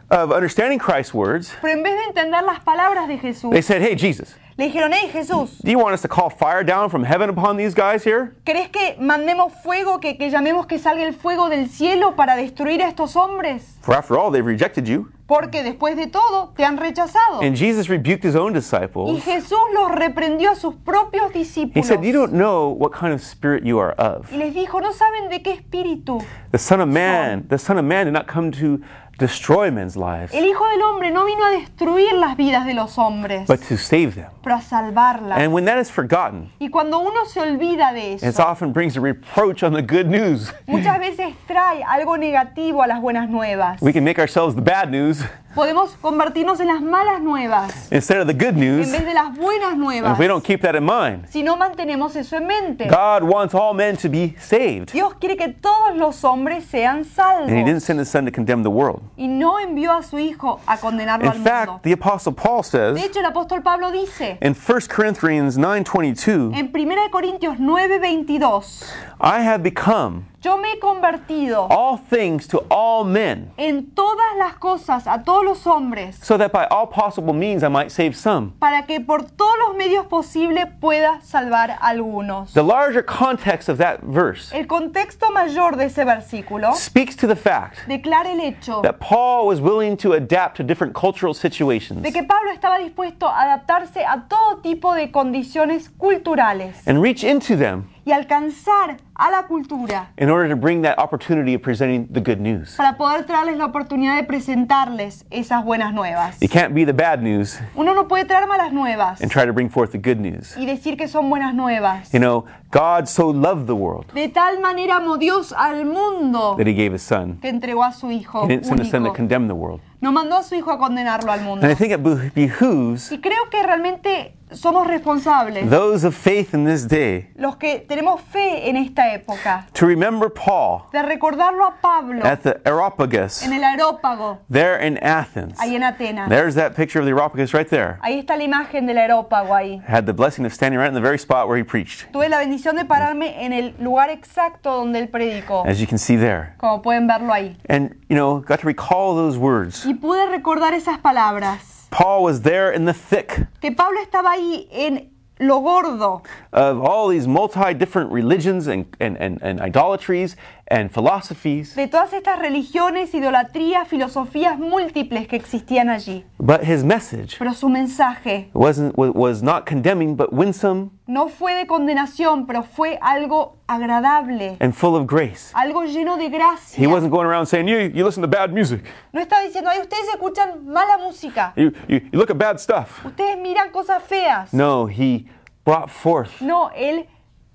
of 0.09 0.31
understanding 0.31 0.79
Christ's 0.79 1.13
words, 1.13 1.51
Pero 1.61 1.73
en 1.73 1.83
vez 1.83 1.95
de 1.95 2.03
entender 2.09 2.43
las 2.43 2.59
palabras 2.61 3.07
de 3.07 3.17
Jesús, 3.17 3.51
they 3.51 3.61
said, 3.61 3.81
Hey, 3.81 3.95
Jesus, 3.97 4.35
le 4.57 4.65
dijeron, 4.65 4.93
hey 4.93 5.09
Jesús, 5.11 5.59
do 5.61 5.69
you 5.69 5.77
want 5.77 5.93
us 5.93 6.01
to 6.01 6.07
call 6.07 6.29
fire 6.29 6.63
down 6.63 6.89
from 6.89 7.03
heaven 7.03 7.29
upon 7.29 7.57
these 7.57 7.73
guys 7.73 8.05
here? 8.05 8.35
¿crees 8.45 8.69
que 8.69 8.95
mandemos 8.99 9.51
fuego, 9.63 9.99
que, 9.99 10.17
que 10.17 10.29
llamemos 10.29 10.65
que 10.65 10.79
salga 10.79 11.03
el 11.03 11.13
fuego 11.13 11.49
del 11.49 11.67
cielo 11.67 12.15
para 12.15 12.37
destruir 12.37 12.81
a 12.81 12.87
estos 12.87 13.15
hombres? 13.17 13.77
For 13.81 13.93
after 13.93 14.17
all, 14.17 14.31
they've 14.31 14.45
rejected 14.45 14.85
you. 14.85 15.11
Porque 15.27 15.63
después 15.63 15.95
de 15.95 16.05
todo 16.05 16.53
te 16.55 16.63
han 16.63 16.77
rechazado. 16.77 17.41
And 17.41 17.57
Jesus 17.57 17.89
rebuked 17.89 18.23
his 18.23 18.35
own 18.35 18.51
Y 18.51 18.59
disciples. 18.59 19.23
Jesús 19.23 19.57
los 19.73 19.91
reprendió 19.91 20.51
a 20.51 20.55
sus 20.55 20.75
propios 20.75 21.31
He 21.33 21.39
discípulos. 21.39 21.85
said, 21.87 22.03
You 22.03 22.13
don't 22.13 22.33
know 22.33 22.69
what 22.69 22.91
kind 22.91 23.11
of 23.11 23.21
spirit 23.21 23.65
you 23.65 23.79
are 23.79 23.93
of. 23.97 24.31
Y 24.31 24.37
les 24.37 24.53
dijo, 24.53 24.79
no 24.79 24.93
saben 24.93 25.29
de 25.29 25.41
qué 25.41 25.51
espíritu. 25.51 26.23
The 26.51 26.59
Son 26.59 26.79
of 26.79 26.87
Man, 26.87 27.47
the 27.49 27.57
Son 27.57 27.77
of 27.79 27.85
Man 27.85 28.05
did 28.05 28.13
not 28.13 28.27
come 28.27 28.51
to 28.51 28.79
destroy 29.17 29.71
men's 29.71 29.95
lives, 29.95 30.33
El 30.33 30.45
Hijo 30.45 30.67
del 30.69 30.81
Hombre 30.81 31.11
no 31.11 31.25
vino 31.25 31.45
a 31.45 31.51
destruir 31.51 32.13
las 32.13 32.35
vidas 32.37 32.65
de 32.65 32.73
los 32.73 32.97
hombres, 32.97 33.47
but 33.47 33.59
to 33.67 33.77
save 33.77 34.11
them. 34.15 34.29
pero 34.43 34.55
a 34.55 34.61
salvarlas. 34.61 35.37
And 35.37 35.53
when 35.53 35.65
that 35.65 35.79
is 35.79 35.89
forgotten, 35.89 36.51
Y 36.59 36.69
cuando 36.69 36.99
uno 36.99 37.25
se 37.25 37.39
olvida 37.41 37.93
de 37.93 38.13
it 38.13 38.23
eso, 38.23 38.43
often 38.43 38.73
brings 38.73 38.97
a 38.97 39.01
reproach 39.01 39.63
on 39.63 39.73
the 39.73 39.81
good 39.81 40.07
news. 40.07 40.53
muchas 40.67 40.99
veces 40.99 41.33
trae 41.47 41.83
algo 41.83 42.17
negativo 42.17 42.83
a 42.83 42.87
las 42.87 43.01
buenas 43.01 43.29
nuevas. 43.29 43.81
We 43.81 43.93
can 43.93 44.03
make 44.03 44.19
ourselves 44.19 44.55
the 44.55 44.61
bad 44.61 44.89
news 44.91 45.23
Podemos 45.55 45.91
convertirnos 46.01 46.59
en 46.59 46.67
las 46.67 46.81
malas 46.81 47.21
nuevas 47.21 47.89
instead 47.89 48.19
of 48.19 48.27
the 48.27 48.33
good 48.33 48.55
en 48.55 48.59
news 48.59 48.91
vez 48.91 49.05
de 49.05 49.13
las 49.13 49.35
buenas 49.37 49.71
if 49.71 49.77
nuevas. 49.77 50.19
we 50.19 50.27
don't 50.27 50.43
keep 50.43 50.61
that 50.61 50.75
in 50.75 50.83
mind. 50.83 51.25
Si 51.29 51.43
no 51.43 51.55
mantenemos 51.55 52.13
eso 52.17 52.35
en 52.35 52.45
mente. 52.45 52.87
God 52.89 53.23
wants 53.23 53.55
all 53.55 53.73
men 53.73 53.95
to 53.95 54.09
be 54.09 54.35
saved. 54.39 54.91
Dios 54.91 55.13
quiere 55.15 55.37
que 55.37 55.47
todos 55.47 55.95
los 55.95 56.21
hombres 56.25 56.65
sean 56.65 57.05
And 57.15 57.49
he 57.49 57.63
didn't 57.63 57.79
salvos. 57.79 57.83
send 57.85 57.99
his 58.01 58.09
son 58.09 58.25
to 58.25 58.31
condemn 58.31 58.63
the 58.63 58.69
world. 58.69 59.01
Y 59.17 59.27
no 59.27 59.57
envió 59.59 59.93
a 59.93 60.03
su 60.03 60.19
Hijo 60.19 60.59
a 60.67 60.77
condenarlo 60.77 61.25
In 61.25 61.31
al 61.31 61.37
mundo. 61.37 61.49
fact, 61.49 61.83
the 61.83 61.93
apostle 61.93 62.33
Paul 62.33 62.61
De 62.61 62.67
says 62.69 62.97
hecho, 63.03 63.19
el 63.21 63.25
apóstol 63.25 63.63
Pablo 63.63 63.91
dice 63.91 64.37
in 64.41 64.53
1 64.53 64.79
Corinthians 64.93 65.57
9:22, 65.57 66.53
en 66.53 66.69
1 66.73 67.09
Corintios 67.11 67.57
9:22, 67.59 68.83
I 69.21 69.39
have 69.41 69.63
become 69.63 70.25
Yo 70.45 70.57
me 70.57 70.73
he 70.73 70.79
convertido 70.79 71.65
all 71.71 71.97
things 71.97 72.47
to 72.47 72.63
all 72.69 73.03
men, 73.03 73.51
en 73.57 73.87
todas 73.95 74.37
las 74.37 74.53
cosas 74.57 75.07
a 75.07 75.23
todos 75.23 75.43
los 75.43 75.65
hombres 75.65 76.19
so 76.21 76.37
that 76.37 76.51
by 76.51 76.67
all 76.69 76.85
possible 76.85 77.33
means 77.33 77.63
I 77.63 77.67
might 77.67 77.89
save 77.89 78.15
some. 78.15 78.51
para 78.59 78.85
que 78.85 78.99
por 78.99 79.23
todos 79.23 79.55
los 79.67 79.75
medios 79.75 80.05
posibles 80.05 80.67
pueda 80.79 81.19
salvar 81.23 81.79
algunos. 81.81 82.53
The 82.53 82.61
larger 82.61 83.01
context 83.01 83.69
of 83.69 83.79
that 83.79 84.01
verse 84.03 84.55
El 84.55 84.67
contexto 84.67 85.31
mayor 85.31 85.77
de 85.77 85.85
ese 85.85 86.05
versículo 86.05 86.75
speaks 86.75 87.15
to 87.15 87.25
the 87.25 87.35
fact 87.35 87.79
declara 87.87 88.31
el 88.31 88.41
hecho 88.41 88.83
that 88.83 88.99
Paul 88.99 89.47
was 89.47 89.59
willing 89.59 89.97
to 89.97 90.13
adapt 90.13 90.57
to 90.57 90.63
different 90.63 90.93
cultural 90.93 91.33
situations 91.33 92.03
de 92.03 92.11
que 92.11 92.21
Pablo 92.21 92.51
estaba 92.51 92.77
dispuesto 92.77 93.27
a 93.27 93.45
adaptarse 93.45 94.05
a 94.05 94.27
todo 94.29 94.61
tipo 94.61 94.93
de 94.93 95.09
condiciones 95.09 95.89
culturales 95.89 96.87
and 96.87 97.01
reach 97.01 97.23
into 97.23 97.57
them 97.57 97.94
y 98.05 98.11
alcanzar 98.11 98.97
a 99.15 99.31
la 99.31 99.47
cultura 99.47 100.11
in 100.17 100.29
order 100.29 100.47
to 100.49 100.55
bring 100.55 100.81
that 100.83 100.97
opportunity 100.99 101.55
of 101.55 101.61
presenting 101.61 102.07
the 102.13 102.19
good 102.21 102.39
news. 102.39 102.75
para 102.77 102.97
poder 102.97 103.25
traerles 103.25 103.57
la 103.57 103.65
oportunidad 103.65 104.15
de 104.17 104.23
presentarles 104.23 105.25
esas 105.31 105.63
buenas 105.65 105.93
nuevas. 105.93 106.37
You 106.41 106.47
can't 106.49 106.73
be 106.73 106.85
the 106.85 106.93
bad 106.93 107.21
news 107.21 107.59
Uno 107.75 107.93
no 107.93 108.07
puede 108.07 108.25
traer 108.25 108.47
malas 108.47 108.71
nuevas 108.71 109.21
and 109.21 109.31
try 109.31 109.45
to 109.45 109.53
bring 109.53 109.69
forth 109.69 109.91
the 109.91 109.97
good 109.97 110.19
news. 110.19 110.55
y 110.57 110.65
decir 110.65 110.97
que 110.97 111.07
son 111.07 111.29
buenas 111.29 111.53
nuevas. 111.55 112.11
You 112.13 112.19
know, 112.19 112.45
God 112.71 113.07
so 113.07 113.31
loved 113.31 113.65
the 113.67 113.73
world 113.75 114.05
De 114.13 114.27
tal 114.29 114.59
manera 114.59 114.97
amó 114.97 115.17
Dios 115.17 115.53
al 115.53 115.85
mundo 115.85 116.55
that 116.57 116.67
he 116.67 116.73
gave 116.73 116.93
his 116.93 117.01
son. 117.01 117.39
que 117.41 117.49
entregó 117.49 117.83
a 117.83 117.91
su 117.91 118.11
Hijo 118.11 118.43
He 118.45 118.49
didn't 118.49 118.65
send 118.65 118.81
his 118.81 118.89
son 118.91 119.03
to 119.03 119.09
único. 119.09 119.15
condemn 119.15 119.47
the 119.47 119.53
world. 119.55 119.81
No 120.01 120.11
mandó 120.11 120.35
a 120.37 120.43
su 120.43 120.53
Hijo 120.55 120.71
a 120.71 120.77
condenarlo 120.77 121.31
al 121.31 121.41
mundo. 121.41 121.65
And 121.65 121.71
I 121.71 121.75
think 121.75 121.91
it 121.91 122.01
beh- 122.01 122.31
behooves 122.33 123.11
Y 123.11 123.19
creo 123.19 123.49
que 123.49 123.63
realmente 123.63 124.33
somos 124.51 124.87
responsables, 124.87 125.69
those 125.69 126.05
of 126.05 126.15
faith 126.15 126.53
in 126.53 126.65
this 126.65 126.87
day 126.87 127.29
los 127.35 127.55
que 127.57 127.79
tenemos 127.79 128.21
fe 128.21 128.69
en 128.69 128.77
esta 128.77 129.13
época, 129.13 129.67
to 129.73 129.85
remember 129.85 130.29
Paul 130.29 130.83
de 130.91 131.01
recordarlo 131.01 131.65
a 131.65 131.75
Pablo 131.81 132.23
at 132.23 132.41
the 132.43 132.61
Areopagus 132.65 133.43
en 133.43 133.53
el 133.53 133.63
aerópago, 133.63 134.39
there 134.49 134.79
in 134.85 134.97
Athens. 135.01 135.59
ahí 135.59 135.75
en 135.75 135.83
Atenas. 135.83 136.29
There's 136.29 136.55
that 136.55 136.75
picture 136.75 136.99
of 136.99 137.05
the 137.05 137.11
Areopagus 137.11 137.53
right 137.53 137.67
there. 137.67 137.97
Ahí 138.01 138.19
está 138.19 138.37
la 138.37 138.43
imagen 138.43 138.85
del 138.85 138.97
aerópago 138.97 139.53
ahí. 139.53 139.81
Had 139.87 140.05
the 140.05 140.13
blessing 140.13 140.45
of 140.45 140.53
standing 140.53 140.79
right 140.79 140.87
in 140.89 140.93
the 140.93 141.01
very 141.01 141.17
spot 141.17 141.47
where 141.47 141.57
he 141.57 141.63
preached, 141.63 142.11
Tuve 142.11 142.29
la 142.29 142.37
bendición 142.39 142.75
de 142.75 142.85
pararme 142.85 143.43
en 143.43 143.53
el 143.53 143.73
lugar 143.79 144.09
exacto 144.09 144.77
donde 144.77 144.99
él 144.99 145.09
predicó, 145.09 145.65
as 145.65 145.79
you 145.79 145.87
can 145.87 145.97
see 145.97 146.15
there. 146.17 146.53
como 146.57 146.81
pueden 146.81 147.07
verlo 147.07 147.33
ahí. 147.33 147.57
And, 147.67 147.95
you 148.09 148.15
know, 148.15 148.41
got 148.41 148.59
to 148.61 148.67
recall 148.67 149.15
those 149.15 149.37
words. 149.37 149.85
Y 149.85 149.95
pude 149.95 150.25
recordar 150.27 150.73
esas 150.73 150.99
palabras, 150.99 151.84
Paul 151.95 152.23
was 152.23 152.41
there 152.41 152.71
in 152.73 152.83
the 152.85 152.93
thick 152.93 153.47
que 153.61 153.71
Pablo 153.71 154.01
estaba 154.01 154.31
ahí 154.33 154.67
en 154.71 155.09
lo 155.39 155.61
gordo 155.61 156.23
of 156.51 156.81
all 156.81 157.07
these 157.09 157.25
multi 157.27 157.73
different 157.73 158.11
religions 158.11 158.67
and, 158.67 158.85
and, 158.99 159.17
and, 159.17 159.41
and 159.41 159.61
idolatries 159.61 160.35
and 160.67 160.91
philosophies. 160.91 161.73
de 161.75 161.87
todas 161.87 162.11
estas 162.13 162.39
religiones, 162.39 163.13
idolatrías, 163.13 163.87
filosofías 163.87 164.57
múltiples 164.59 165.27
que 165.27 165.37
existían 165.37 165.89
allí. 165.89 166.23
But 166.39 166.63
his 166.63 166.83
message 166.83 167.37
Pero 167.37 167.53
su 167.53 167.69
mensaje 167.69 168.49
wasn't, 168.53 168.97
wa- 168.97 169.11
was 169.11 169.41
not 169.41 169.65
condemning, 169.65 170.15
but 170.15 170.33
winsome 170.33 170.91
no 171.07 171.27
fue 171.29 171.53
de 171.55 171.67
condenación, 171.67 172.47
pero 172.47 172.63
fue 172.63 172.97
algo 173.01 173.57
agradable, 173.67 174.57
and 174.59 174.73
full 174.73 174.95
of 174.95 175.05
grace. 175.05 175.51
algo 175.53 175.83
lleno 175.85 176.17
de 176.17 176.25
He 176.25 176.29
gracia. 176.29 176.89
wasn't 176.89 177.11
going 177.11 177.25
around 177.27 177.45
saying, 177.45 177.67
you, 177.67 177.77
you 177.93 178.03
listen 178.03 178.21
to 178.21 178.27
bad 178.27 178.51
music, 178.53 178.83
No 179.13 179.21
estaba 179.21 179.43
diciendo, 179.43 179.69
ay, 179.69 179.79
ustedes 179.81 180.07
escuchan 180.13 180.65
mala 180.65 180.97
música, 180.97 181.53
you, 181.55 181.71
you, 181.87 181.99
you 182.11 182.17
look 182.19 182.29
at 182.31 182.37
bad 182.37 182.59
stuff. 182.59 183.05
ustedes 183.05 183.37
miran 183.39 183.69
cosas 183.71 184.01
feas. 184.03 184.51
No, 184.53 184.87
he 184.87 185.25
brought 185.63 185.89
forth 185.89 186.41
No, 186.41 186.69
él 186.75 187.05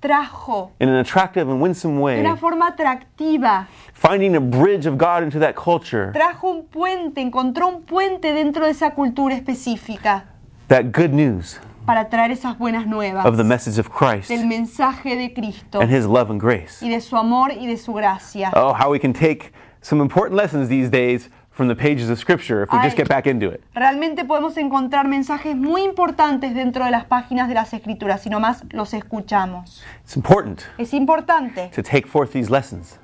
trajo 0.01 0.71
in 0.81 0.89
an 0.89 0.97
attractive 0.97 1.49
and 1.51 1.61
winsome 1.61 1.97
de 1.97 2.01
way, 2.01 2.21
una 2.21 2.37
forma 2.37 2.69
atractiva, 2.69 3.67
finding 3.93 4.35
a 4.37 4.41
bridge 4.41 4.87
of 4.87 4.97
God 4.97 5.23
into 5.23 5.39
that 5.39 5.55
culture, 5.55 6.11
trajo 6.15 6.49
un 6.51 6.65
puente, 6.67 7.21
encontró 7.21 7.69
un 7.69 7.83
puente 7.83 8.33
dentro 8.33 8.65
de 8.65 8.71
esa 8.71 8.93
cultura 8.95 9.35
específica 9.35 10.25
that 10.69 10.93
good 10.93 11.13
news 11.13 11.59
para 11.87 12.09
traer 12.09 12.31
esas 12.31 12.59
buenas 12.59 12.87
nuevas 12.87 13.25
of 13.25 13.37
the 13.37 13.45
message 13.45 13.79
of 13.79 13.91
Christ 13.91 14.29
del 14.29 14.47
mensaje 14.47 15.17
de 15.17 15.33
Cristo 15.33 15.81
and 15.81 15.91
his 15.91 16.07
love 16.07 16.31
and 16.31 16.41
grace. 16.41 16.83
y 16.85 16.89
de 16.89 17.01
su 17.01 17.17
amor 17.17 17.53
y 17.53 17.67
de 17.67 17.77
su 17.77 17.93
gracia. 17.93 18.51
Oh, 18.55 18.73
how 18.73 18.91
we 18.91 18.99
can 18.99 19.13
take 19.13 19.53
some 19.83 20.01
important 20.01 20.37
lessons 20.37 20.69
these 20.69 20.91
days 20.91 21.31
from 21.51 21.69
the 21.69 21.75
pages 21.75 22.09
of 22.09 22.19
Scripture 22.19 22.63
if 22.63 22.73
we 22.73 22.79
just 22.79 22.95
Ay. 22.95 23.03
get 23.03 23.09
back 23.09 23.27
into 23.27 23.51
it. 23.51 23.63
Realmente 23.75 24.25
podemos 24.25 24.57
encontrar 24.57 25.09
mensajes 25.09 25.57
muy 25.57 25.83
importantes 25.83 26.55
dentro 26.55 26.85
de 26.85 26.91
las 26.91 27.05
páginas 27.05 27.49
de 27.49 27.55
las 27.55 27.73
Escrituras, 27.75 28.23
si 28.23 28.31
nomás 28.31 28.63
los 28.73 28.95
escuchamos. 28.95 29.83
It's 30.03 30.17
important 30.17 30.63
Es 30.79 30.95
importante 30.95 31.71
to 31.75 31.83
take 31.83 32.07
forth 32.07 32.33
these 32.33 32.51
lessons 32.51 32.99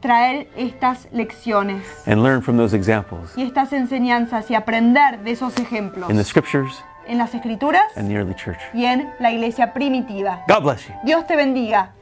traer 0.00 0.48
estas 0.56 1.06
lecciones 1.12 1.84
and 2.06 2.24
learn 2.24 2.42
from 2.42 2.56
those 2.56 2.74
examples 2.74 3.32
y 3.36 3.42
estas 3.42 3.72
enseñanzas 3.72 4.50
y 4.50 4.56
aprender 4.56 5.20
de 5.22 5.30
esos 5.30 5.56
ejemplos 5.58 6.10
in 6.10 6.16
the 6.16 6.24
Scriptures 6.24 6.82
en 7.06 7.18
las 7.18 7.34
Escrituras 7.34 7.82
and 7.96 8.08
the 8.08 8.16
early 8.16 8.34
church. 8.34 8.58
y 8.74 8.84
en 8.84 9.12
la 9.18 9.30
iglesia 9.32 9.72
primitiva. 9.72 10.42
God 10.48 10.62
bless 10.62 10.86
you. 10.86 10.94
Dios 11.04 11.26
te 11.26 11.36
bendiga. 11.36 11.92